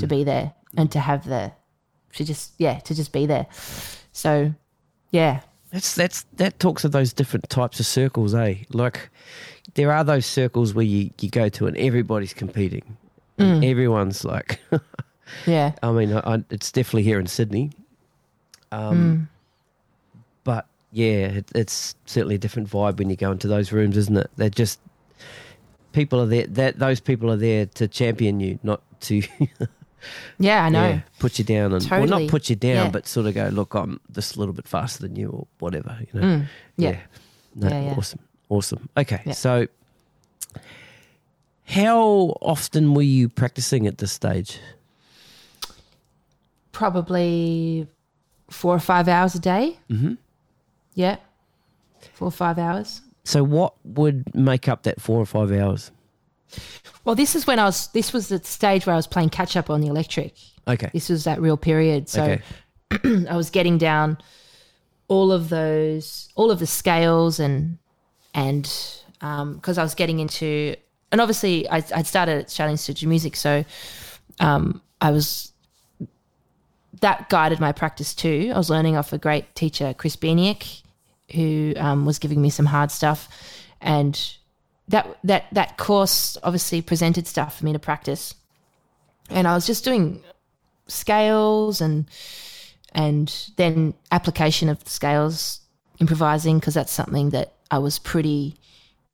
[0.00, 1.52] to be there and to have the
[2.14, 3.46] to just yeah to just be there.
[4.12, 4.54] So
[5.10, 8.54] yeah, That's that's that talks of those different types of circles, eh?
[8.70, 9.10] Like
[9.74, 12.96] there are those circles where you, you go to and everybody's competing.
[13.38, 13.70] And Mm.
[13.70, 14.60] everyone's like,
[15.46, 17.72] yeah, I mean, I, I, it's definitely here in Sydney.
[18.72, 19.28] Um, Mm.
[20.44, 24.16] But yeah, it, it's certainly a different vibe when you go into those rooms, isn't
[24.16, 24.30] it?
[24.36, 24.78] They're just
[25.94, 26.46] people are there.
[26.46, 29.22] That those people are there to champion you, not to
[30.38, 30.88] yeah, I know.
[30.88, 32.90] yeah, put you down and well, not put you down, Yeah.
[32.90, 35.96] but sort of go, look, I'm just a little bit faster than you, or whatever.
[36.12, 36.26] You know.
[36.26, 36.46] Mm.
[36.76, 36.96] Yeah.
[37.54, 37.94] No, Yeah, yeah.
[37.96, 38.20] Awesome.
[38.50, 38.88] Awesome.
[38.96, 39.22] Okay.
[39.24, 39.32] Yeah.
[39.32, 39.66] So,
[41.66, 44.58] how often were you practicing at this stage?
[46.72, 47.86] Probably
[48.50, 49.78] four or five hours a day.
[49.88, 50.18] Mhm.
[50.94, 51.16] Yeah,
[52.14, 53.00] four or five hours.
[53.24, 55.90] So, what would make up that four or five hours?
[57.04, 57.88] Well, this is when I was.
[57.88, 60.34] This was the stage where I was playing catch up on the electric.
[60.68, 60.90] Okay.
[60.92, 62.08] This was that real period.
[62.08, 62.38] So
[62.92, 63.26] okay.
[63.28, 64.18] I was getting down
[65.08, 67.78] all of those, all of the scales, and
[68.34, 68.64] and
[69.20, 70.76] because I was getting into,
[71.12, 73.64] and obviously I I started at Australian Institute of Music, so
[74.40, 75.52] um, I was
[77.00, 78.50] that guided my practice too.
[78.54, 80.82] I was learning off a great teacher, Chris Beniak,
[81.32, 83.28] who um, was giving me some hard stuff,
[83.80, 84.36] and
[84.88, 88.34] that that that course obviously presented stuff for me to practice,
[89.30, 90.22] and I was just doing
[90.86, 92.06] scales and
[92.92, 95.60] and then application of the scales,
[95.98, 98.54] improvising because that's something that I was pretty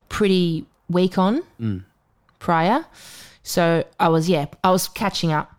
[0.09, 1.43] pretty weak on
[2.39, 2.85] prior.
[3.43, 5.55] So I was yeah, I was catching up.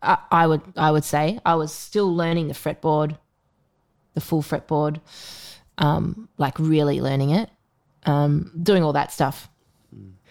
[0.00, 3.18] I, I would I would say I was still learning the fretboard,
[4.14, 5.00] the full fretboard,
[5.78, 7.50] um, like really learning it,
[8.06, 9.48] um, doing all that stuff.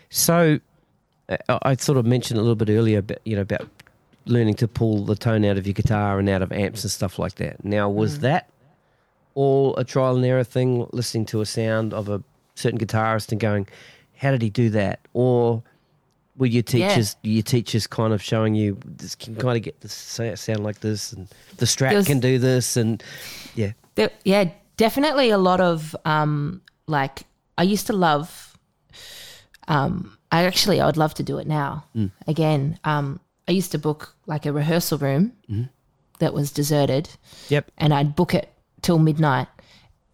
[0.10, 0.60] So,
[1.30, 3.68] uh, I sort of mentioned a little bit earlier, about, you know, about
[4.26, 7.18] learning to pull the tone out of your guitar and out of amps and stuff
[7.20, 7.64] like that.
[7.66, 8.50] Now, was that
[9.36, 10.88] all a trial and error thing?
[10.92, 12.22] Listening to a sound of a
[12.56, 13.68] certain guitarist and going,
[14.18, 15.64] "How did he do that?" Or
[16.38, 19.94] were your teachers, your teachers, kind of showing you this can kind of get this
[19.94, 21.28] sound like this, and
[21.58, 23.04] the strap was- can do this, and
[23.56, 27.24] yeah, There, yeah, definitely a lot of um, like
[27.58, 28.58] I used to love.
[29.68, 31.86] Um, I actually I would love to do it now
[32.28, 32.80] again.
[32.84, 35.34] Um, I used to book like a rehearsal room
[36.20, 37.10] that was deserted,
[37.50, 38.52] yep, and I'd book it
[38.82, 39.48] till midnight,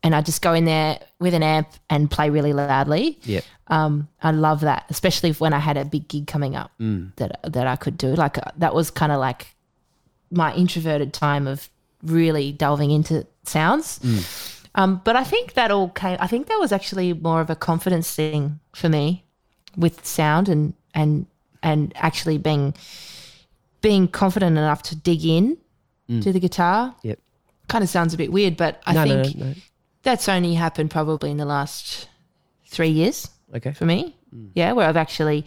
[0.04, 3.18] and I'd just go in there with an amp and play really loudly.
[3.24, 6.72] yep, Um, I love that, especially when I had a big gig coming up
[7.18, 8.14] that that I could do.
[8.16, 9.56] Like uh, that was kind of like
[10.32, 11.70] my introverted time of
[12.04, 14.00] really delving into sounds.
[14.76, 16.18] Um, but I think that all came.
[16.20, 19.26] I think that was actually more of a confidence thing for me
[19.76, 21.26] with sound and and
[21.64, 22.74] and actually being
[23.82, 25.58] being confident enough to dig in
[26.22, 26.96] to the guitar.
[27.04, 27.20] yep.
[27.68, 29.54] Kind of sounds a bit weird, but I no, think no, no,
[30.02, 32.10] that's only happened probably in the last
[32.66, 33.30] three years.
[33.54, 34.16] Okay, for me.
[34.54, 35.46] Yeah, where I've actually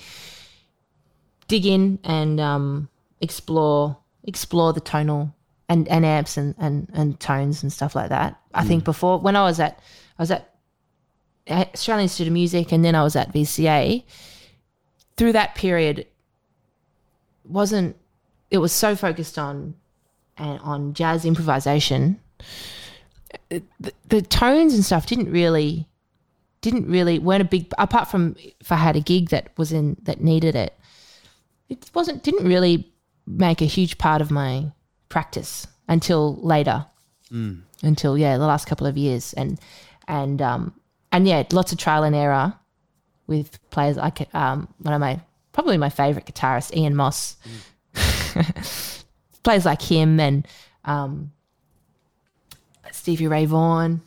[1.49, 2.89] dig in and um,
[3.21, 5.35] explore explore the tonal
[5.73, 8.39] and, and amps and, and, and tones and stuff like that.
[8.53, 8.85] I think mm.
[8.85, 9.81] before when I was at
[10.19, 10.55] I was at
[11.51, 14.05] Australian Institute of Music and then I was at VCA.
[15.17, 16.07] Through that period,
[17.45, 17.97] wasn't
[18.51, 19.75] it was so focused on
[20.37, 22.21] and on jazz improvisation.
[23.49, 25.89] The, the tones and stuff didn't really
[26.61, 29.97] didn't really weren't a big apart from if I had a gig that was in
[30.03, 30.79] that needed it.
[31.71, 32.93] It wasn't didn't really
[33.27, 34.73] make a huge part of my
[35.13, 36.87] practice until later.
[37.83, 39.33] Until yeah, the last couple of years.
[39.35, 39.61] And
[40.09, 40.75] and um
[41.13, 42.55] and yeah, lots of trial and error
[43.27, 43.97] with players.
[43.97, 45.21] Like um one of my
[45.53, 47.37] probably my favorite guitarist Ian Moss.
[49.43, 50.49] players like him and
[50.85, 51.33] um
[52.91, 54.01] Stevie Ray Vaughan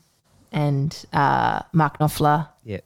[0.51, 2.47] and uh, Mark Knopfler.
[2.63, 2.79] Yeah,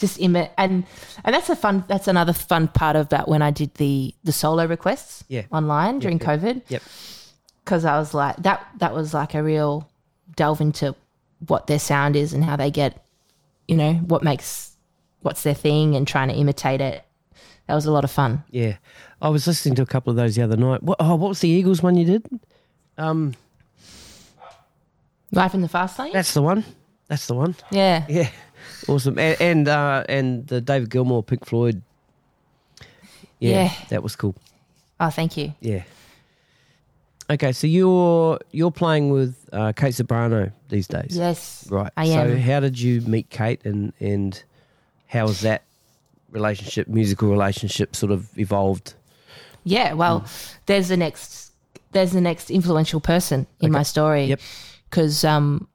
[0.00, 0.84] just imi- and
[1.24, 4.66] and that's a fun that's another fun part about when I did the the solo
[4.66, 5.42] requests Yeah.
[5.52, 6.26] online during yeah.
[6.26, 6.82] COVID yep,
[7.64, 9.88] because I was like that that was like a real
[10.36, 10.94] delve into
[11.46, 13.04] what their sound is and how they get
[13.68, 14.72] you know what makes
[15.22, 17.04] what's their thing and trying to imitate it
[17.66, 18.76] that was a lot of fun yeah.
[19.22, 20.82] I was listening to a couple of those the other night.
[20.82, 22.26] What, oh, what was the Eagles one you did?
[22.96, 23.34] Um,
[25.32, 26.64] life in the fast lane that's the one.
[27.08, 27.54] That's the one.
[27.70, 28.30] yeah Yeah,
[28.88, 29.18] awesome.
[29.18, 31.82] And and, uh, and the David Gilmour, Pink Floyd.
[33.38, 33.72] Yeah, Yeah.
[33.88, 34.34] that was cool.
[35.00, 35.82] oh thank you Yeah.
[37.30, 41.92] Okay, so you're you're playing with uh, Kate Ceberano these days, yes right?
[41.96, 42.28] I am.
[42.30, 44.42] So how did you meet Kate, and and
[45.06, 45.62] how has that
[46.30, 48.94] relationship, musical relationship, sort of evolved
[49.64, 50.24] Yeah, well,
[50.66, 51.52] there's the next
[51.92, 54.24] there's the next influential person in my story.
[54.26, 54.40] Yep.
[54.90, 55.68] Because um,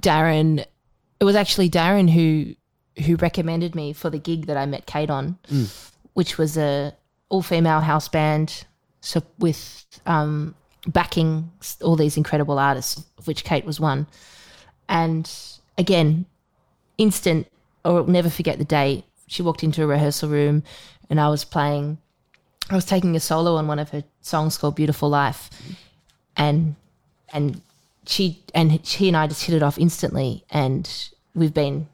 [0.00, 0.64] Darryn,
[1.22, 2.56] it was actually Darryn who
[3.04, 5.38] who recommended me for the gig that I met Kate on,
[6.14, 6.92] which was a
[7.28, 8.64] all female house band,
[9.00, 10.56] so with um,
[10.88, 14.08] backing all these incredible artists, of which Kate was one.
[14.88, 15.30] And
[15.78, 16.26] again,
[16.98, 17.46] instant,
[17.84, 19.04] or I'll never forget the day.
[19.28, 20.64] She walked into a rehearsal room,
[21.08, 21.98] and I was playing.
[22.68, 25.50] I was taking a solo on one of her songs called "Beautiful Life,"
[26.36, 26.74] and
[27.32, 27.62] and
[28.06, 30.88] she and she and I just hit it off instantly, and
[31.34, 31.88] we've been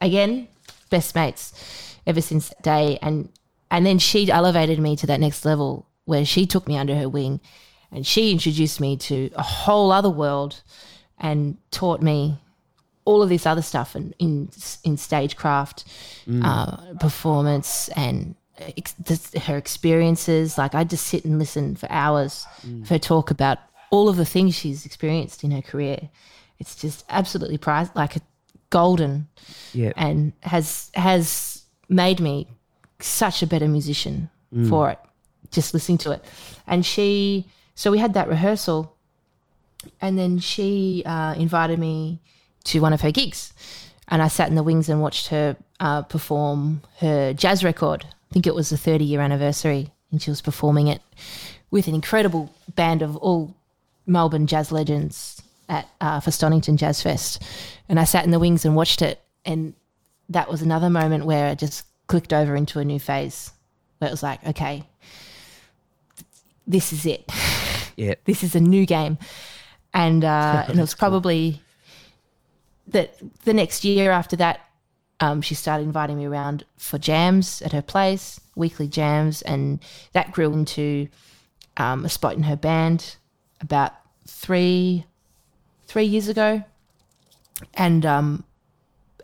[0.00, 0.48] again
[0.90, 2.98] best mates ever since that day.
[3.02, 3.28] And
[3.70, 7.08] and then she elevated me to that next level where she took me under her
[7.08, 7.40] wing,
[7.90, 10.62] and she introduced me to a whole other world,
[11.18, 12.38] and taught me
[13.04, 14.50] all of this other stuff and in
[14.84, 15.84] in stagecraft,
[16.42, 18.34] uh, performance, and
[18.76, 20.58] ex- her experiences.
[20.58, 22.46] Like I just sit and listen for hours
[22.82, 23.58] of her talk about
[23.96, 25.98] all of the things she's experienced in her career.
[26.58, 28.20] It's just absolutely prize like a
[28.70, 29.28] golden,
[29.72, 29.92] Yeah.
[29.96, 32.46] and has has made me
[33.00, 34.28] such a better musician
[34.68, 34.98] for it.
[35.50, 36.24] Just listening to it,
[36.66, 37.44] and she.
[37.74, 38.80] So we had that rehearsal,
[40.00, 42.20] and then she uh, invited me
[42.64, 43.52] to one of her gigs,
[44.08, 48.04] and I sat in the wings and watched her uh, perform her jazz record.
[48.30, 51.02] I think it was the 30 year anniversary, and she was performing it
[51.70, 53.54] with an incredible band of all
[54.06, 57.42] Melbourne jazz legends at uh, for Stonnington Jazz Fest,
[57.88, 59.74] and I sat in the wings and watched it, and
[60.28, 63.50] that was another moment where I just clicked over into a new phase,
[63.98, 64.84] where it was like, okay,
[66.66, 67.30] this is it
[67.96, 68.14] Yeah.
[68.24, 69.18] this is a new game.
[69.94, 71.62] And uh, and it was probably
[72.88, 74.60] that the next year after that,
[75.20, 79.80] um, she started inviting me around for jams at her place, weekly jams, and
[80.12, 81.08] that grew into
[81.78, 83.16] um, a spot in her band
[83.60, 83.92] about
[84.26, 85.04] three
[85.86, 86.62] three years ago.
[87.74, 88.44] And um,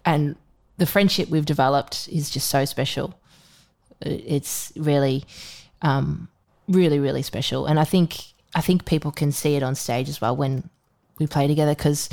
[0.04, 0.36] and
[0.78, 3.14] the friendship we've developed is just so special.
[4.00, 5.24] It's really
[5.82, 6.28] um,
[6.68, 8.18] really really special and i think
[8.54, 10.70] i think people can see it on stage as well when
[11.18, 12.08] we play together because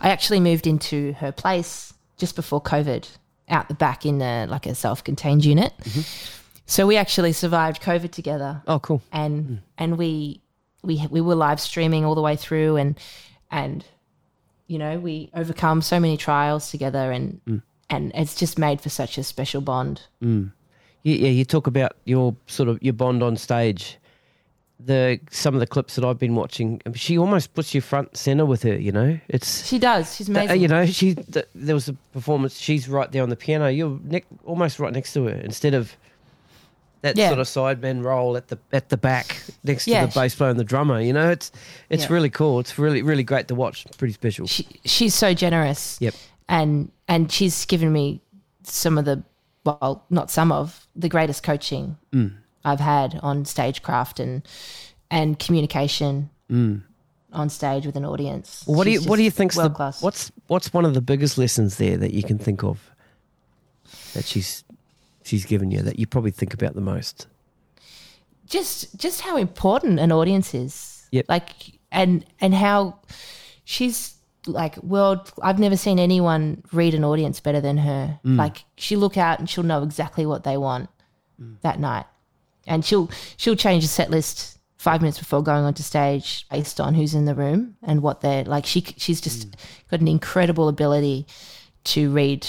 [0.00, 3.08] i actually moved into her place just before covid
[3.48, 5.72] out the back in a, like a self-contained unit
[6.66, 9.00] so we actually survived covid together Oh, cool.
[9.12, 10.40] and and we
[10.82, 12.98] we we were live streaming all the way through and
[13.50, 13.84] and
[14.66, 17.62] you know we overcome so many trials together and mm.
[17.90, 20.50] and it's just made for such a special bond mm.
[21.02, 23.98] Yeah, yeah, you talk about your sort of your bond on stage.
[24.84, 28.16] The some of the clips that I've been watching, um, she almost puts you front
[28.16, 28.74] center with her.
[28.74, 31.14] You know, it's she does she's amazing you know she.
[31.14, 32.58] th there was a performance.
[32.58, 33.68] She's right there on the piano.
[33.68, 35.96] You're ne- almost right next to her instead of
[37.02, 37.28] that Yeah.
[37.28, 40.00] sort of sideman role at the at the back next Yeah.
[40.02, 41.00] to the bass player and the drummer.
[41.00, 41.52] You know, it's
[41.90, 42.12] it's Yeah.
[42.12, 42.58] really cool.
[42.60, 43.86] It's really really great to watch.
[43.98, 44.46] Pretty special.
[44.46, 45.98] she, she's so generous.
[46.00, 46.14] Yep.
[46.48, 48.20] And and she's given me
[48.64, 49.22] some of the
[49.64, 52.32] well, not some of the greatest coaching Mm.
[52.64, 54.42] I've had on stagecraft and
[55.10, 56.30] and communication
[57.32, 58.62] on stage with an audience.
[58.62, 58.68] Mm.
[58.68, 60.02] Well, what do you what do you think's the class?
[60.02, 62.78] what's what's one of the biggest lessons there that you can think of
[64.14, 64.64] that she's
[65.24, 67.26] she's given you that you probably think about the most?
[68.52, 71.08] just just how important an audience is.
[71.10, 71.26] Yep.
[71.28, 71.50] Like
[71.90, 72.98] and and how
[73.64, 74.14] she's
[74.46, 78.20] like world I've never seen anyone read an audience better than her.
[78.24, 78.36] Mm.
[78.36, 80.90] Like she'll look out and she'll know exactly what they want
[81.40, 81.60] mm.
[81.62, 82.04] that night.
[82.66, 86.92] And she'll she'll change the set list five minutes before going onto stage based on
[86.92, 89.54] who's in the room and what they're like she she's just mm.
[89.90, 91.26] got an incredible ability
[91.84, 92.46] to read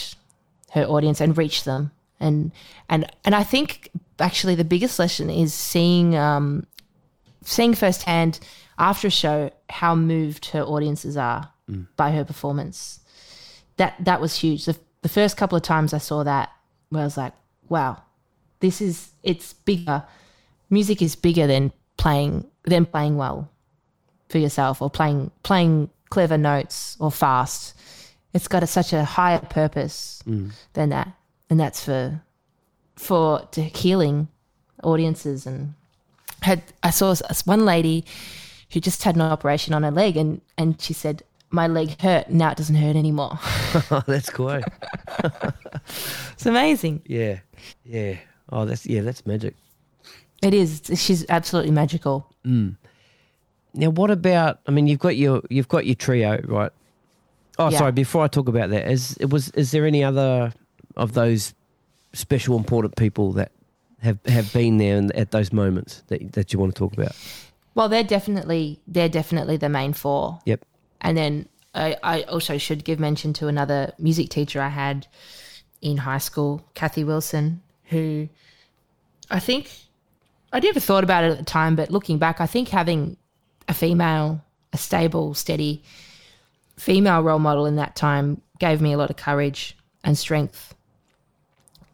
[0.71, 1.91] her audience and reach them
[2.23, 2.51] and
[2.89, 6.65] and and I think actually the biggest lesson is seeing um,
[7.43, 8.39] seeing firsthand
[8.77, 11.49] after a show how moved her audiences are
[11.95, 12.99] by her performance.
[13.77, 14.65] That that was huge.
[14.65, 16.49] The, the first couple of times I saw that,
[16.89, 17.33] where I was like,
[17.69, 18.01] wow,
[18.59, 20.03] this is it's bigger.
[20.69, 23.49] Music is bigger than playing than playing well
[24.29, 27.75] for yourself or playing playing clever notes or fast.
[28.33, 30.23] It's got a, such a higher purpose
[30.73, 31.13] than that,
[31.53, 32.19] and that's for
[32.95, 34.27] for to healing
[34.83, 35.45] audiences.
[35.45, 35.75] And
[36.41, 37.13] had I saw
[37.45, 38.05] one lady
[38.71, 42.31] who just had an operation on her leg, and and she said, "My leg hurt.
[42.31, 43.37] Now it doesn't hurt anymore."
[44.07, 44.49] That's cool.
[44.57, 44.61] eh?
[46.33, 47.03] it's amazing.
[47.05, 47.41] yeah,
[47.85, 48.15] yeah.
[48.49, 49.53] Oh, that's yeah, that's magic.
[50.41, 50.81] It is.
[50.95, 52.27] She's absolutely magical.
[52.43, 54.59] Now, what about?
[54.67, 56.71] I mean, you've got your you've got your trio, right?
[57.59, 57.77] Oh, Yeah.
[57.77, 57.91] sorry.
[57.91, 60.51] Before I talk about that, is it was is there any other
[60.95, 61.53] of those
[62.13, 63.51] special important people that
[64.01, 67.15] have have been there and at those moments that that you want to talk about?
[67.75, 70.39] Well, they're definitely they're definitely the main four.
[70.45, 70.63] Yep.
[71.01, 75.07] And then I, I also should give mention to another music teacher I had
[75.81, 78.29] in high school, Kathy Wilson, who
[79.29, 79.69] I think
[80.51, 83.17] I never thought about it at the time, but looking back, I think having
[83.67, 85.83] a female, a stable, steady
[86.77, 90.75] female role model in that time gave me a lot of courage and strength.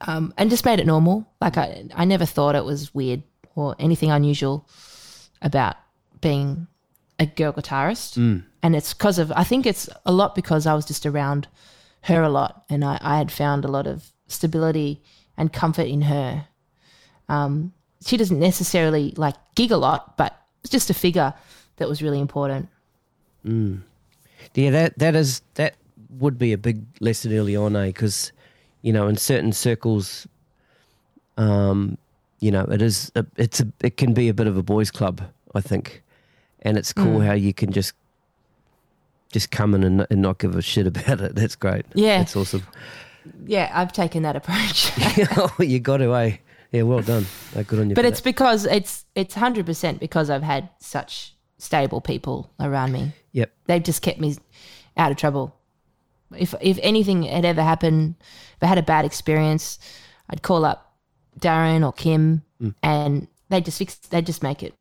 [0.08, 1.28] Um, and just made it normal.
[1.41, 3.24] Like I, I never thought it was weird
[3.56, 4.68] or anything unusual
[5.41, 5.76] about
[6.22, 6.68] being
[7.20, 8.16] a girl guitarist.
[8.64, 11.47] And it's because of, I think it's a lot because I was just around
[12.04, 15.02] her a lot and I, I had found a lot of stability
[15.38, 16.45] and comfort in her.
[17.28, 17.74] Um,
[18.06, 21.34] she doesn't necessarily like gig a lot, but it's just a figure
[21.78, 22.70] that was really important.
[24.54, 25.76] Yeah, that that is that
[26.10, 27.88] would be a big lesson early on, eh?
[27.88, 28.32] Because
[28.82, 30.27] you know, in certain circles,
[31.38, 31.97] um,
[32.39, 34.91] you know, it is a, it's a it can be a bit of a boys'
[34.91, 35.21] club,
[35.55, 36.03] I think,
[36.61, 37.93] and it's cool how you can just
[39.32, 41.36] just come in and, and not give a shit about it.
[41.36, 41.86] That's great.
[41.93, 42.19] Yeah.
[42.19, 42.63] that's awesome.
[43.45, 44.91] Yeah, I've taken that approach.
[45.38, 46.38] oh, you got to, eh?
[46.71, 47.25] Yeah, well done.
[47.55, 47.95] Uh, good on you.
[47.95, 53.11] but it's because it's it's hundred percent because I've had such stable people around me.
[53.32, 53.51] yep.
[53.65, 54.36] They've just kept me
[54.95, 55.55] out of trouble.
[56.38, 58.15] If if anything had ever happened,
[58.55, 59.80] if I had a bad experience,
[60.30, 60.93] I'd call up
[61.39, 62.73] Darryn or Kim, mm.
[62.84, 63.95] and they just fix.
[63.95, 64.73] They just make it.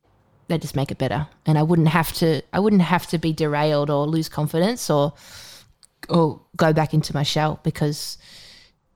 [0.49, 2.43] They just make it better, and I wouldn't have to.
[2.53, 5.13] I wouldn't have to be derailed or lose confidence or
[6.09, 8.19] or go back into my shell because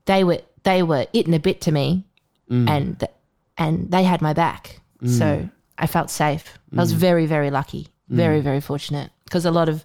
[0.06, 2.06] they were they were it in a bit to me,
[2.50, 2.68] mm.
[2.68, 3.12] and th-
[3.58, 5.50] and they had my back, so mm.
[5.78, 6.58] I felt safe.
[6.72, 9.84] I was very very lucky, very very fortunate because a lot of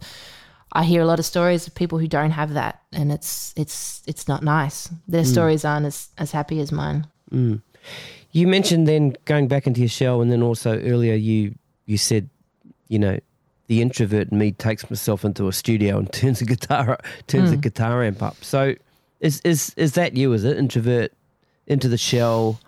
[0.74, 4.04] I hear a lot of stories of people who don't have that, and it's it's
[4.06, 4.90] it's not nice.
[5.08, 5.32] Their mm.
[5.32, 7.08] stories aren't as as happy as mine.
[7.32, 7.62] Mm.
[8.32, 11.56] You mentioned then going back into your shell, and then also earlier you
[11.86, 12.30] you said,
[12.90, 13.18] you know,
[13.68, 17.58] the introvert in me takes myself into a studio and turns a guitar turns a
[17.58, 17.62] mm.
[17.62, 18.36] guitar amp up.
[18.44, 18.76] So
[19.20, 20.34] is is is that you?
[20.34, 21.14] Is it introvert
[21.66, 22.60] into the shell,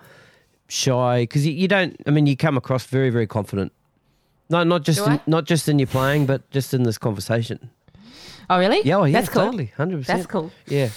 [0.67, 1.23] shy?
[1.23, 1.95] Because you, you don't.
[2.07, 3.73] I mean, you come across very very confident.
[4.49, 7.69] No, not just in, not just in your playing, but just in this conversation.
[8.49, 8.81] Oh, really?
[8.83, 9.43] Yeah, oh, yeah, that's cool.
[9.45, 10.19] totally, hundred percent.
[10.19, 10.51] That's cool.
[10.67, 10.89] Yeah,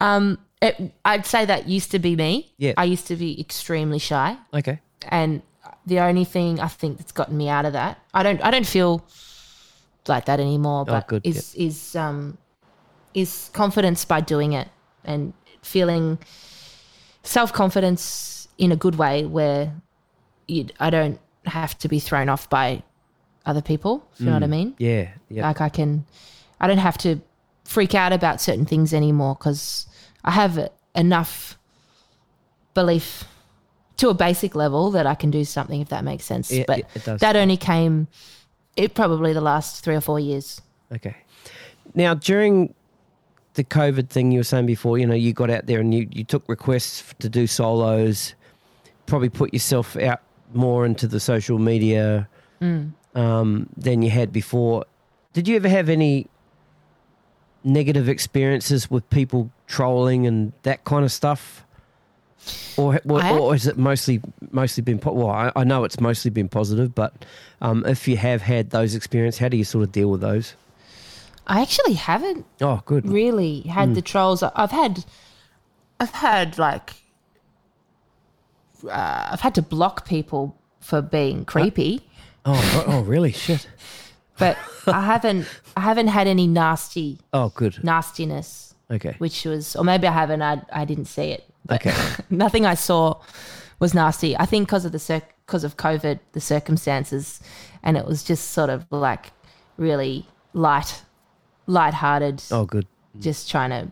[0.00, 2.52] Um, it, I'd say that used to be me.
[2.58, 2.74] Yeah.
[2.76, 5.42] I used to be extremely shy, okay, and
[5.86, 8.66] the only thing I think that's gotten me out of that, I don't, I don't
[8.66, 9.04] feel
[10.08, 10.84] like that anymore.
[10.84, 12.38] But Oh, good, is is um,
[13.14, 14.68] is confidence by doing it
[15.04, 15.32] and
[15.62, 16.18] feeling
[17.22, 19.72] self confidence in a good way, where
[20.46, 22.82] you, I don't have to be thrown off by
[23.46, 24.06] other people.
[24.14, 24.74] If you know what I mean?
[24.78, 26.04] yeah, yeah, Like I can,
[26.62, 27.20] I don't have to
[27.64, 29.86] freak out about certain things anymore because
[30.24, 31.58] I have enough
[32.74, 33.24] belief
[33.98, 36.50] to a basic level that I can do something if that makes sense.
[36.50, 38.08] Yeah, but it that only came,
[38.76, 40.62] it probably the last three or four years.
[40.92, 41.16] Okay.
[41.94, 42.74] Now, during
[43.54, 46.08] the COVID thing you were saying before, you know, you got out there and you,
[46.10, 48.34] you took requests to do solos,
[49.06, 50.20] probably put yourself out
[50.54, 52.28] more into the social media
[53.14, 54.84] um, than you had before.
[55.32, 56.28] Did you ever have any
[57.64, 61.64] negative experiences with people trolling and that kind of stuff?
[62.76, 65.30] Or, or, or has it mostly mostly been po- well?
[65.30, 67.24] I, I know it's mostly been positive, but
[67.60, 70.54] um, if you have had those experiences, how do you sort of deal with those?
[71.46, 73.08] I actually haven't Oh, good.
[73.08, 74.42] really had the trolls.
[74.42, 75.04] I've had,
[76.00, 76.92] I've had like,
[78.88, 82.00] uh, I've had to block people for being creepy.
[82.44, 83.32] Oh, oh, oh, really?
[83.32, 83.68] Shit.
[84.84, 87.82] but I haven't I haven't had any nasty Oh, good.
[87.84, 89.14] nastiness, Okay.
[89.18, 90.42] which was or maybe I haven't.
[90.42, 91.44] I I didn't see it.
[91.66, 91.94] But Okay.
[92.30, 93.20] nothing I saw
[93.78, 94.36] was nasty.
[94.36, 97.40] I think because of the cir- because of COVID, the circumstances,
[97.82, 99.32] and it was just sort of like
[99.76, 101.02] really light,
[101.66, 102.86] light-hearted, Oh, good.
[103.20, 103.90] just trying to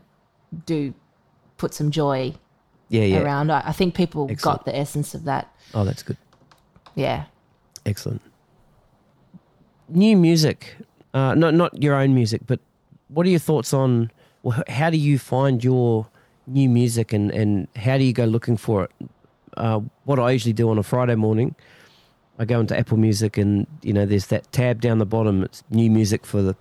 [0.66, 0.94] do
[1.58, 2.34] put some joy
[2.88, 3.20] Yeah, yeah.
[3.22, 3.50] around.
[3.50, 4.58] I, I think people Excellent.
[4.58, 5.52] got the essence of that.
[5.74, 6.16] Oh, that's good.
[6.94, 7.24] Yeah.
[7.86, 8.20] Excellent.
[9.90, 10.76] New music.
[11.12, 12.60] Uh, not not your own music, but
[13.08, 14.10] what are your thoughts on?
[14.42, 16.06] Well, how do you find your
[16.46, 18.90] new music, and and how do you go looking for it?
[19.56, 21.54] Uh, what I usually do on a Friday morning,
[22.38, 25.42] I go into Apple Music, and you know, there's that tab down the bottom.
[25.42, 26.54] It's new music for the,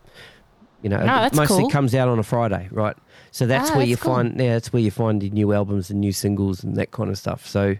[0.81, 1.69] you know, Oh, it that's mostly cool.
[1.69, 2.97] comes out on a Friday, right?
[3.31, 4.15] So that's Ah, where that's you cool.
[4.15, 7.09] find, yeah, that's where you find your new albums and new singles and that kind
[7.11, 7.45] of stuff.
[7.47, 7.75] So.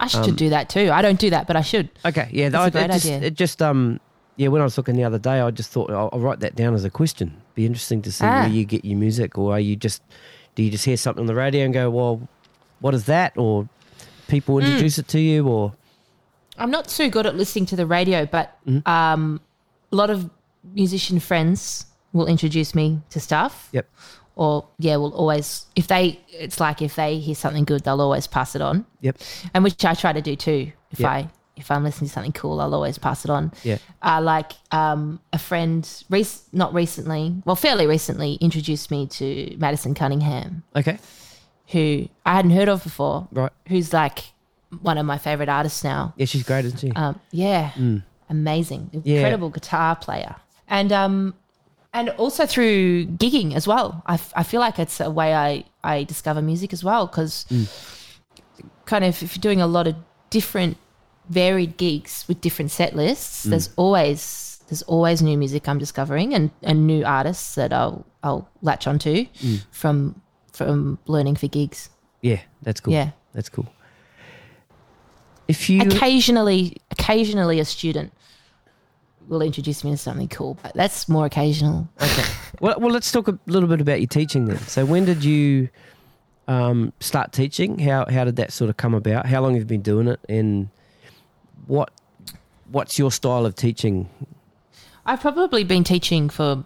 [0.00, 0.90] I should Um, do that too.
[0.92, 1.88] I don't do that, but I should.
[2.04, 3.20] Okay, yeah, That's a I, great it just, idea.
[3.28, 4.00] It just, um,
[4.36, 6.54] yeah, when I was looking the other day, I just thought I'll, I'll write that
[6.56, 7.40] down as a question.
[7.54, 8.40] Be interesting to see Ah.
[8.40, 10.02] where you get your music, or are you just,
[10.54, 12.26] do you just hear something on the radio and go, well,
[12.80, 13.32] what is that?
[13.36, 13.68] Or
[14.28, 15.74] people introduce it to you, or
[16.58, 18.88] I'm not too good at listening to the radio, but Mm-hmm.
[18.90, 19.40] um,
[19.92, 20.30] a lot of
[20.74, 23.68] musician friends will introduce me to stuff.
[23.72, 23.88] yep,
[24.36, 28.26] Or yeah, will always if they it's like if they hear something good, they'll always
[28.26, 28.86] pass it on.
[29.00, 29.16] yep,
[29.52, 30.72] and which I try to do too.
[30.90, 31.10] If Yeah.
[31.10, 33.52] I if I'm listening to something cool, I'll always pass it on.
[33.62, 39.54] yeah, Uh, like um, a friend, rec- not recently, well, fairly recently, introduced me to
[39.58, 40.98] Madison Cunningham, okay,
[41.68, 43.28] who I hadn't heard of before.
[43.32, 44.24] right, Who's like
[44.80, 46.14] one of my favorite artists now.
[46.16, 46.90] yeah, she's great, isn't she?
[46.92, 47.72] Um, yeah,
[48.30, 49.02] amazing, Mm.
[49.04, 49.16] Yeah.
[49.16, 50.36] incredible guitar player,
[50.68, 51.34] and um,
[51.92, 54.02] and also through gigging as well.
[54.06, 57.44] I, f- I feel like it's a way I I discover music as well because
[57.50, 57.68] Mm.
[58.86, 59.94] kind of if you're doing a lot of
[60.30, 60.76] different
[61.32, 62.96] varied gigs with different set Mm.
[62.96, 68.04] lists, there's always there's always new music I'm discovering and, and new artists that I'll
[68.22, 69.64] I'll latch onto Mm.
[69.70, 70.20] from
[70.52, 71.88] from learning for gigs.
[72.22, 72.92] yeah, that's cool.
[72.94, 73.10] Yeah.
[73.34, 73.66] that's cool.
[75.48, 78.12] If you occasionally occasionally a student
[79.28, 82.24] will introduce me to something cool but that's more occasional Okay.
[82.60, 84.58] Well, well, let's talk a little bit about your teaching then.
[84.68, 85.68] So, when did you
[86.46, 87.78] um, start teaching?
[87.80, 89.26] How how did that sort of come about?
[89.26, 90.68] How long have you been doing it, and
[91.66, 91.90] what
[92.70, 94.08] what's your style of teaching?
[95.06, 96.64] i've probably been teaching for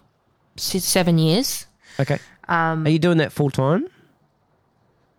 [0.55, 1.65] six, seven years
[1.99, 2.19] Okay.
[2.47, 3.87] um, Are you doing that full time?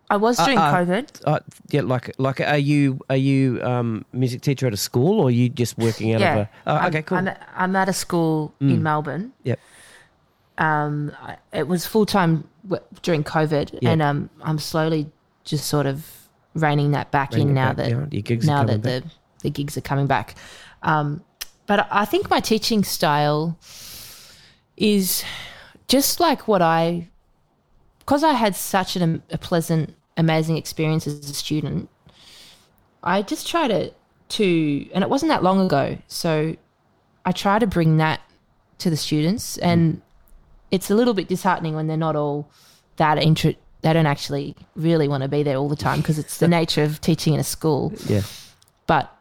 [0.09, 4.41] i was during uh, covid Uh, yeah, like like are you are you um, music
[4.41, 6.49] teacher at a school or are you just working out yeah of a?
[6.67, 7.17] Oh, I'm- okay, cool.
[7.19, 8.71] I'm, I'm at a school Mm.
[8.73, 9.59] in melbourne Yep.
[10.57, 13.91] um, I- it was full-time w- during covid Yeah.
[13.91, 15.11] and um, i'm slowly
[15.43, 16.05] just sort of
[16.55, 18.07] reining that back Bring in now back that down.
[18.11, 19.03] your gigs now that back.
[19.03, 19.11] the,
[19.41, 20.35] the gigs are coming back.
[20.83, 21.23] Um,
[21.67, 23.57] but I think my teaching style
[24.77, 25.23] is
[25.87, 27.07] just like what I,
[27.99, 31.89] because I had such an, a pleasant, amazing experience as a student.
[33.03, 33.93] I just try to
[34.29, 36.55] to, and it wasn't that long ago, so
[37.25, 38.21] I try to bring that
[38.79, 40.01] to the students, and
[40.71, 42.49] it's a little bit disheartening when they're not all
[42.97, 43.53] that intro.
[43.81, 46.83] They don't actually really want to be there all the time because it's the nature
[46.83, 47.93] of teaching in a school.
[48.05, 48.21] yeah,
[48.87, 49.15] But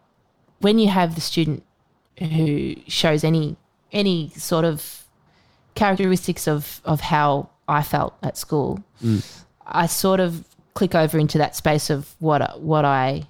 [0.61, 1.63] when you have the student
[2.19, 3.57] who shows any
[3.93, 5.05] any sort of
[5.75, 8.83] characteristics of of how I felt at school,
[9.67, 10.45] I sort of
[10.75, 13.29] click over into that space of what what I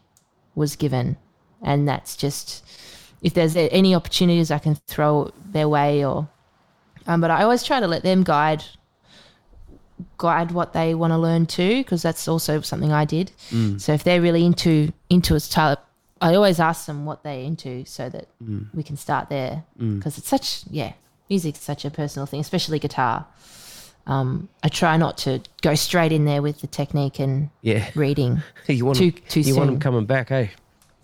[0.55, 1.17] was given,
[1.63, 2.65] and that's just
[3.23, 6.29] if there's any opportunities I can throw their way or.
[7.07, 8.63] Um, but I always try to let them guide
[10.19, 13.33] guide what they want to learn too because that's also something I did.
[13.79, 15.79] So if they're really into into a style,
[16.21, 18.29] I always ask them what they're into so that
[18.75, 20.93] we can start there because it's such yeah,
[21.31, 23.27] music's such a personal thing, especially guitar.
[24.07, 27.91] Um, I try not to go straight in there with the technique and yeah.
[27.95, 28.43] reading.
[28.67, 30.49] you want Too- them, too you want them coming back, eh?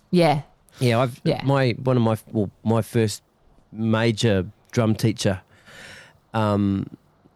[0.09, 0.41] Yeah,
[0.79, 1.41] Yeah, I've Yeah.
[1.45, 3.21] my one of my well, my first
[3.71, 5.41] major drum teacher,
[6.33, 6.89] um,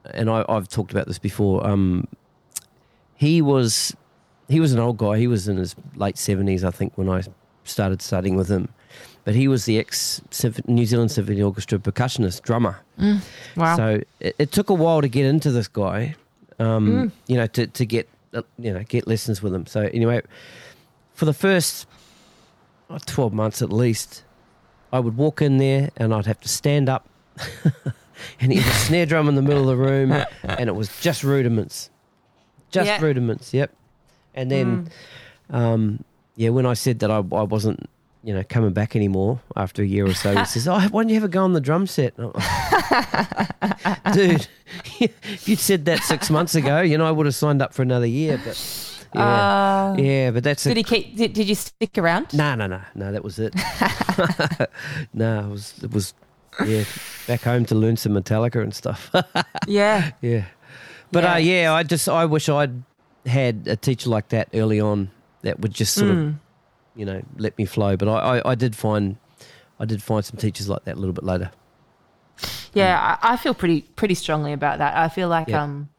[0.05, 1.65] and I, I've talked about this before.
[1.65, 2.07] Um,
[3.15, 3.95] he was
[4.47, 5.17] he was an old guy.
[5.17, 7.21] He was in his late seventies, I think, when I
[7.69, 8.69] started studying with him.
[9.25, 10.21] But he was the ex
[10.67, 12.79] New Zealand Symphony Orchestra percussionist, drummer.
[13.55, 13.75] wow.
[13.77, 16.15] So it, it took a while to get into this guy,
[16.57, 19.65] um, you know, to, to get uh, you know get lessons with him.
[19.67, 20.21] So anyway,
[21.13, 21.85] for the first
[22.89, 24.23] uh, twelve months at least,
[24.91, 27.07] I would walk in there and I'd have to stand up,
[28.39, 30.11] and he had a snare drum in the middle of the room,
[30.43, 31.89] and it was just rudiments,
[32.71, 33.01] just Yeah.
[33.01, 33.53] rudiments.
[33.53, 33.71] Yep.
[34.33, 34.89] And then,
[35.49, 36.03] um,
[36.39, 37.89] yeah, when I said that I, I wasn't.
[38.21, 41.07] You know, coming back anymore after a year or so, he says, "Oh, why don't
[41.07, 42.33] you ever go on the drum set?" And I'm
[43.93, 44.47] like, dude.
[44.99, 47.81] if you'd said that six months ago, you know, I would have signed up for
[47.81, 48.37] another year.
[48.43, 48.57] But
[49.15, 50.77] yeah, Uh, yeah, but that's did it.
[50.77, 51.15] he keep?
[51.15, 52.33] Did, did you stick around?
[52.33, 53.11] No, no, no, no.
[53.13, 53.55] That was it.
[55.13, 56.13] no, it was it was
[56.65, 56.83] yeah.
[57.25, 59.09] Back home to learn some Metallica and stuff.
[59.65, 60.11] Yeah.
[60.21, 60.45] yeah,
[61.11, 61.33] but Yeah.
[61.33, 62.83] uh, yeah, I just I wish I'd
[63.25, 65.09] had a teacher like that early on
[65.41, 66.35] that would just sort of Mm.
[66.95, 67.95] you know let me flow.
[67.97, 69.17] But I, I I did find
[69.79, 71.51] I did find some teachers like that a little bit later.
[72.73, 74.95] Yeah, I, I feel pretty pretty strongly about that.
[74.95, 75.63] I feel like Yeah.
[75.63, 75.89] um,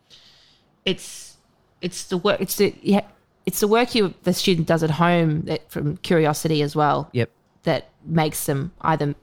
[0.84, 1.36] it's
[1.80, 3.02] it's the work it's the yeah
[3.46, 7.30] it's the work you the student does at home that from curiosity as well Yep,
[7.64, 9.14] that makes them either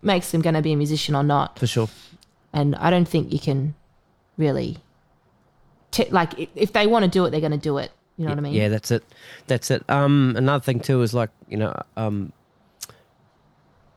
[0.00, 1.58] makes them going to be a musician or not.
[1.58, 1.88] for sure.
[2.52, 3.74] And I don't think you can
[4.36, 4.78] really
[5.90, 7.92] t- like if they want to do it, they're going to do it.
[8.18, 8.52] You know what I mean?
[8.54, 9.02] Yeah, that's it.
[9.46, 9.82] That's it.
[9.88, 12.32] Um, another thing too is like you know, um,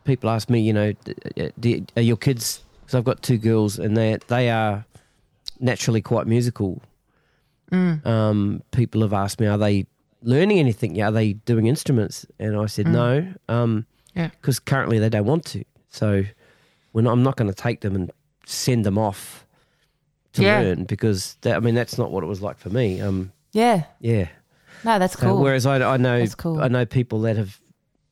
[0.03, 2.63] people ask me, you know, d- d- are your kids?
[2.81, 4.85] Because I've got two girls, and they they are
[5.59, 6.81] naturally quite musical.
[7.71, 8.05] Mm.
[8.05, 9.87] Um, people have asked me, are they
[10.21, 10.95] learning anything?
[10.95, 12.25] Yeah, Are they doing instruments?
[12.39, 13.85] And I said no, um,
[14.15, 14.27] Yeah.
[14.39, 15.63] because currently they don't want to.
[15.89, 16.23] So
[16.91, 18.11] when I'm not going to take them and
[18.45, 19.45] send them off
[20.33, 20.59] to Yeah.
[20.59, 23.01] learn because that, I mean that's not what it was like for me.
[23.01, 23.85] Um, Yeah.
[24.01, 24.27] yeah.
[24.83, 25.41] No, that's So cool.
[25.41, 26.59] whereas I, I know cool.
[26.61, 27.59] I know people that have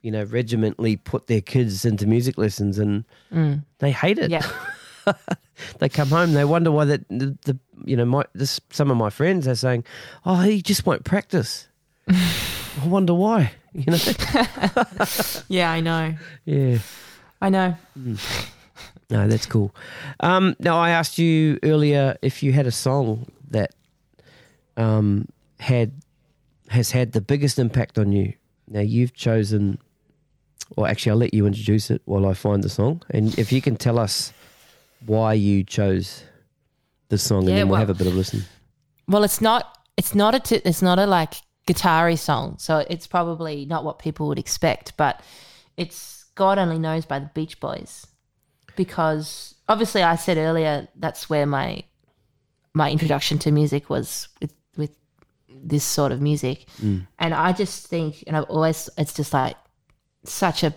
[0.02, 3.04] you know regimentally put their kids into music lessons and
[3.80, 4.32] they hate it.
[4.32, 4.42] Mm.
[5.06, 5.14] yeah.
[5.80, 8.96] they come home, they wonder why that the, the you know my this some of
[8.98, 9.84] my friends are saying,
[10.26, 11.68] oh he just won't practice.
[12.08, 13.52] I wonder why.
[13.74, 13.98] You know.
[15.50, 16.16] Yeah, I know.
[16.46, 16.78] yeah.
[17.42, 17.76] I know.
[19.10, 19.76] No, that's cool.
[20.22, 23.72] Um, now, I asked you earlier if you had a song that
[24.78, 25.28] um,
[25.60, 25.92] had
[26.70, 28.34] has had the biggest impact on you.
[28.68, 29.78] Now, you've chosen,
[30.78, 33.62] or actually, I'll let you introduce it while I find the song, and if you
[33.62, 34.34] can tell us
[35.06, 36.24] why you chose
[37.10, 38.44] the song, and then we'll well- have a bit of listen.
[39.08, 39.78] Well, it's not.
[39.98, 40.40] It's not a.
[40.40, 44.96] T- it's not a like guitar song, so it's probably not what people would expect.
[44.98, 45.22] But
[45.78, 48.08] it's God only knows by the Beach Boys,
[48.76, 51.84] because obviously I said earlier that's where my
[52.74, 54.54] my introduction to music was with
[55.64, 56.68] this sort of music,
[57.18, 59.56] and I just think, and I've always, it's just like
[60.26, 60.74] such a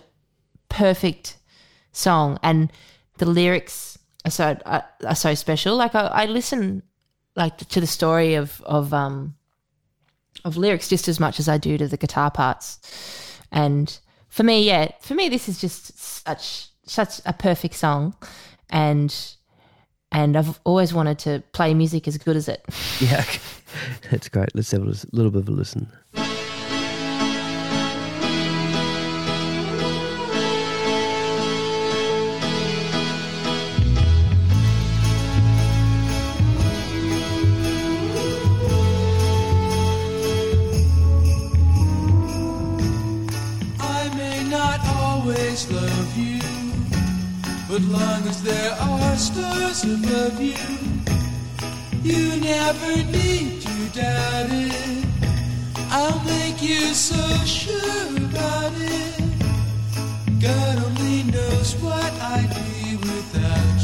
[0.69, 1.37] perfect
[1.91, 2.71] song, and
[3.17, 5.75] the lyrics are so are, are so special.
[5.75, 6.83] Like I, I listen
[7.35, 9.35] like to the story of of um
[10.45, 12.79] of lyrics just as much as I do to the guitar parts.
[13.51, 13.97] And
[14.29, 18.15] for me, yeah, for me this is just such such a perfect song
[18.69, 19.36] and
[20.11, 22.63] and I've always wanted to play music as good as it.
[22.99, 23.25] Yeah,
[24.11, 24.49] that's great.
[24.55, 25.91] Let's have a little bit of a listen.
[49.87, 50.55] Stars above you,
[52.03, 55.05] you never need to doubt it.
[55.89, 59.21] I'll make you so sure about it.
[60.41, 63.76] God only knows what I'd be without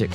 [0.00, 0.10] magic.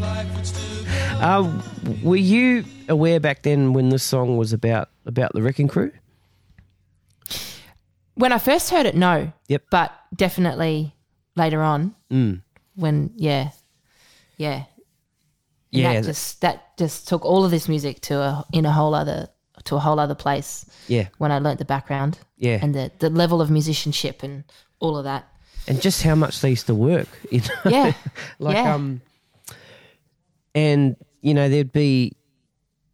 [0.00, 1.62] life would still go Uh,
[2.02, 5.92] were you aware back then when this song was about about the Wrecking Crew?
[8.14, 9.32] When I first heard it, no.
[9.48, 9.64] Yep.
[9.70, 10.94] But definitely
[11.36, 12.40] later on Mm.
[12.76, 13.50] when yeah.
[14.38, 14.54] Yeah.
[14.64, 14.64] And
[15.70, 18.72] Yeah, that that- just that just took all of this music to a in a
[18.72, 19.28] whole other
[19.64, 23.10] to a whole other place Yeah, when I learnt the background yeah, and the the
[23.10, 24.44] level of musicianship and
[24.78, 25.24] all of that.
[25.68, 27.08] and just how much they used to work.
[27.30, 27.70] You know?
[27.70, 27.92] Yeah.
[28.38, 28.74] like yeah.
[28.74, 29.00] um,
[30.56, 32.16] and you know there'd be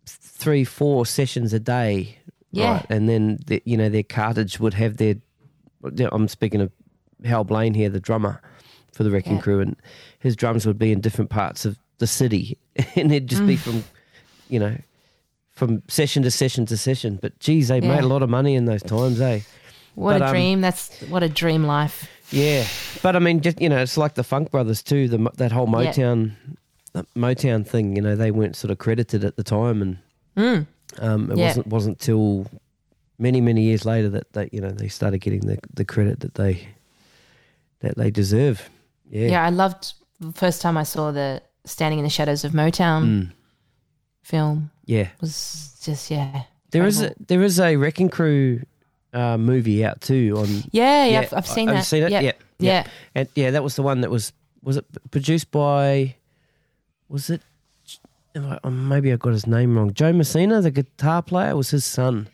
[0.07, 2.19] three, four sessions a day,
[2.51, 2.73] Yeah.
[2.73, 2.87] right?
[2.91, 5.15] And then the, you know their cartage would have their.
[6.13, 6.71] I'm speaking of
[7.25, 8.41] Hal Blaine here, the drummer
[8.93, 9.43] for the Wrecking Yeah.
[9.43, 9.77] Crew, and
[10.19, 12.59] his drums would be in different parts of the city,
[12.97, 13.61] and it'd just be Mm.
[13.61, 13.85] from,
[14.49, 14.77] you know,
[15.53, 17.19] from session to session to session.
[17.23, 17.89] But geez, they Yeah.
[17.95, 19.41] made a lot of money in those times, eh?
[19.95, 20.61] What But, a um, dream.
[20.63, 22.09] That's what a dream life.
[22.31, 22.65] Yeah,
[23.03, 25.07] but I mean, just you know, it's like the Funk Brothers too.
[25.09, 26.57] The that whole Motown, the
[27.17, 27.97] Motown thing.
[27.97, 29.99] You know, they weren't sort of credited at the time, and
[30.37, 30.67] Mm.
[30.99, 31.47] um, it Yeah.
[31.49, 32.47] wasn't wasn't till
[33.19, 36.35] many many years later that they you know they started getting the, the credit that
[36.35, 36.69] they
[37.81, 38.69] that they deserve.
[39.11, 39.45] Yeah, Yeah.
[39.45, 43.31] I loved the first time I saw the Standing in the Shadows of Motown Mm.
[44.23, 45.09] film yeah.
[45.21, 46.43] was just yeah.
[46.73, 48.63] There is a there is a Wrecking Crew
[49.13, 50.47] uh, movie out too on.
[50.73, 51.81] Yeah, yeah, Yeah, I've, I've seen have that.
[51.81, 52.11] you seen it?
[52.13, 52.33] Yeah, Yeah.
[52.59, 52.87] yeah.
[53.15, 54.33] And yeah, that was the one that was
[54.63, 56.15] was it produced by
[57.13, 57.43] was it
[58.35, 59.93] I- oh, maybe I got his name wrong.
[59.93, 62.29] Joe Messina, the guitar player, was his son.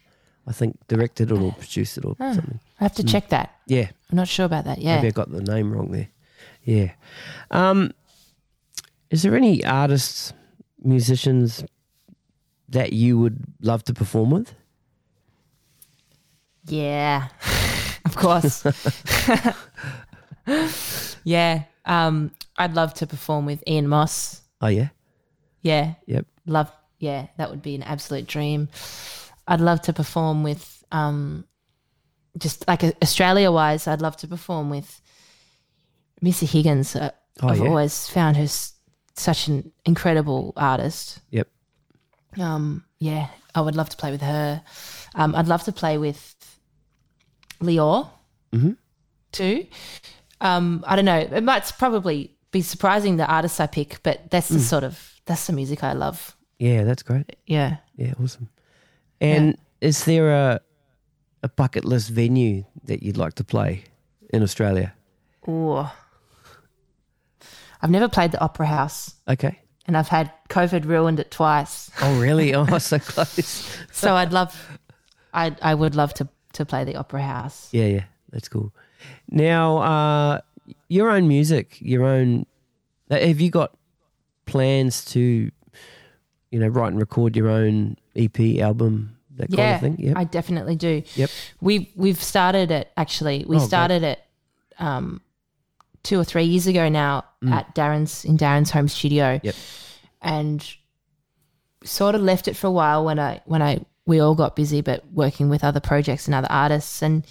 [0.47, 2.35] I think directed it or produced it or Oh.
[2.35, 2.61] something.
[2.81, 3.57] I have to check that.
[3.67, 4.79] Yeah, I'm not sure about that.
[4.79, 4.95] Yeah.
[4.97, 6.09] maybe I got the name wrong there.
[6.63, 6.93] Yeah.
[7.51, 7.91] Um,
[9.11, 10.33] is there any artists,
[10.83, 11.65] musicians
[12.69, 14.55] that you would love to perform with?
[16.67, 17.29] Yeah,
[18.05, 18.65] of course.
[21.25, 24.43] yeah, um, I'd love to perform with Ian Moss.
[24.61, 24.89] Oh yeah,
[25.63, 26.27] Yeah, yep.
[26.47, 26.71] love.
[26.99, 28.69] Yeah, that would be an absolute dream.
[29.47, 31.45] I'd love to perform with, um,
[32.37, 33.87] just like Australia wise.
[33.87, 35.01] I'd love to perform with
[36.21, 36.97] Missy Higgins.
[36.97, 37.69] Uh, Oh, I've yeah.
[37.69, 38.73] always found her s-
[39.15, 41.21] such an incredible artist.
[41.31, 41.47] Yep.
[42.41, 44.61] Um, yeah, I would love to play with her.
[45.15, 46.35] Um, I'd love to play with
[47.61, 48.11] Lior
[48.53, 48.77] Mhm.
[49.31, 49.67] too.
[50.41, 51.19] Um, I don't know.
[51.19, 54.55] It might probably be surprising the artists I pick, but that's Mm.
[54.55, 56.35] the sort of that's the music I love.
[56.59, 57.37] Yeah, that's great.
[57.47, 57.77] Yeah.
[57.97, 58.49] Yeah, awesome.
[59.21, 60.61] And is there a
[61.43, 63.85] a bucket list venue that you'd like to play
[64.33, 64.93] in Australia?
[65.49, 65.87] Ooh.
[67.81, 69.59] I've never played the Opera House, Okay.
[69.87, 71.91] and I've had COVID ruined it twice.
[72.03, 72.55] Oh, really?
[72.57, 73.77] oh, so close.
[73.93, 74.81] So I'd love,
[75.33, 77.69] I I would love to to play the Opera House.
[77.73, 78.73] Yeah, yeah, that's cool.
[79.31, 80.41] Now, uh,
[80.89, 82.47] your own music, your own.
[83.11, 83.73] Have you got
[84.47, 85.51] plans to,
[86.51, 89.97] you know, write and record your own EP album, that kind of thing?
[89.99, 90.17] Yep.
[90.17, 91.03] I definitely do.
[91.15, 91.31] Yep.
[91.61, 93.45] We we've started it actually.
[93.49, 93.69] We Oh, great.
[93.69, 94.21] started it
[94.79, 95.21] um,
[96.03, 99.39] two or three years ago now at Darryn's in Darryn's home studio.
[99.39, 99.45] Mm.
[99.45, 99.55] Yep.
[100.21, 100.75] And
[101.85, 104.81] sort of left it for a while when I when I we all got busy,
[104.81, 107.03] but working with other projects and other artists.
[107.03, 107.27] And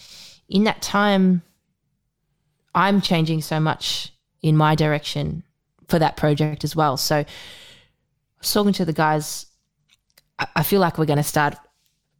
[0.47, 1.41] in that time,
[2.77, 5.43] I'm changing so much in my direction
[5.87, 6.95] for that project as well.
[6.97, 7.25] So
[8.41, 9.45] talking to the guys.
[10.55, 11.55] I, feel like we're going to start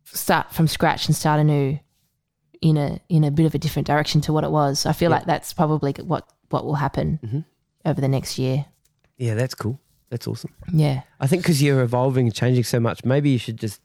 [0.05, 1.77] start from scratch and start anew
[2.61, 4.87] in a in a bit of a different direction to what it was.
[4.87, 5.17] I feel Yeah.
[5.17, 7.45] like that's probably what what will happen Mhm.
[7.85, 8.65] over the next year.
[9.17, 9.79] yeah, that's cool.
[10.09, 10.53] That's awesome.
[10.73, 11.01] Yeah.
[11.19, 13.81] I think because you're evolving and changing so much, maybe you should just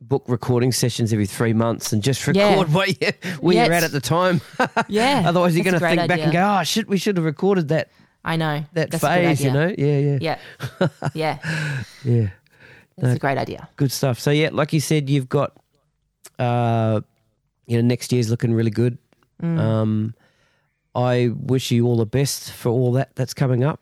[0.00, 2.64] book recording sessions every three months and just record Yeah.
[2.74, 4.40] what you, where Yeah, you're at at the time.
[4.88, 5.24] Yeah.
[5.26, 7.90] Otherwise, you're going to think back and go, "Oh shit, we should have recorded that
[8.24, 8.64] I know.
[8.74, 9.74] that That's phase." You know?
[9.76, 10.88] Yeah, yeah, Yeah.
[11.14, 11.38] Yeah.
[12.04, 12.28] yeah.
[12.98, 13.12] That's No.
[13.12, 13.68] a great idea.
[13.76, 14.18] Good stuff.
[14.20, 15.52] So yeah, like you said, you've got,
[16.38, 17.00] uh,
[17.66, 18.96] you know, next year's looking really good.
[19.42, 19.58] Mm.
[19.58, 20.14] Um,
[20.94, 23.80] I wish you all the best for all that that's coming up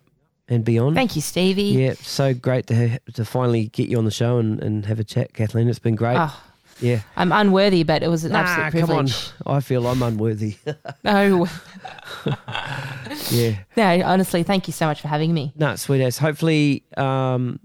[0.48, 0.94] and beyond.
[0.94, 1.62] Thank you, Stevie.
[1.62, 5.00] Yeah, so great to ha- to finally get you on the show and, and have
[5.00, 5.68] a chat, Kathleen.
[5.68, 6.16] It's been great.
[6.18, 6.42] Oh,
[6.80, 7.00] yeah.
[7.16, 9.04] I'm unworthy, but it was an Nah, absolute come on.
[9.06, 9.30] privilege.
[9.46, 10.56] I feel I'm unworthy.
[11.04, 11.46] No,
[13.30, 13.56] yeah.
[13.76, 15.52] no, honestly, thank you so much for having me.
[15.56, 16.18] No, sweet ass.
[16.18, 17.60] Hopefully, um,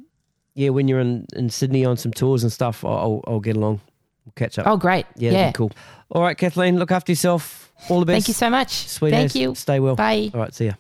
[0.54, 3.80] yeah, when you're in, in Sydney on some tours and stuff, I'll, I'll, get along.
[4.26, 4.68] We'll catch up.
[4.68, 5.06] Oh, great.
[5.16, 5.52] yeah, Yeah.
[5.54, 5.72] cool.
[6.12, 7.72] All right, Kathleen, look after yourself.
[7.90, 8.16] All the best.
[8.26, 8.72] Thank you so much.
[8.72, 9.36] Sweet Thank as.
[9.36, 9.56] you.
[9.56, 9.96] Stay well.
[9.96, 10.32] Bye.
[10.34, 10.74] All right, see ya.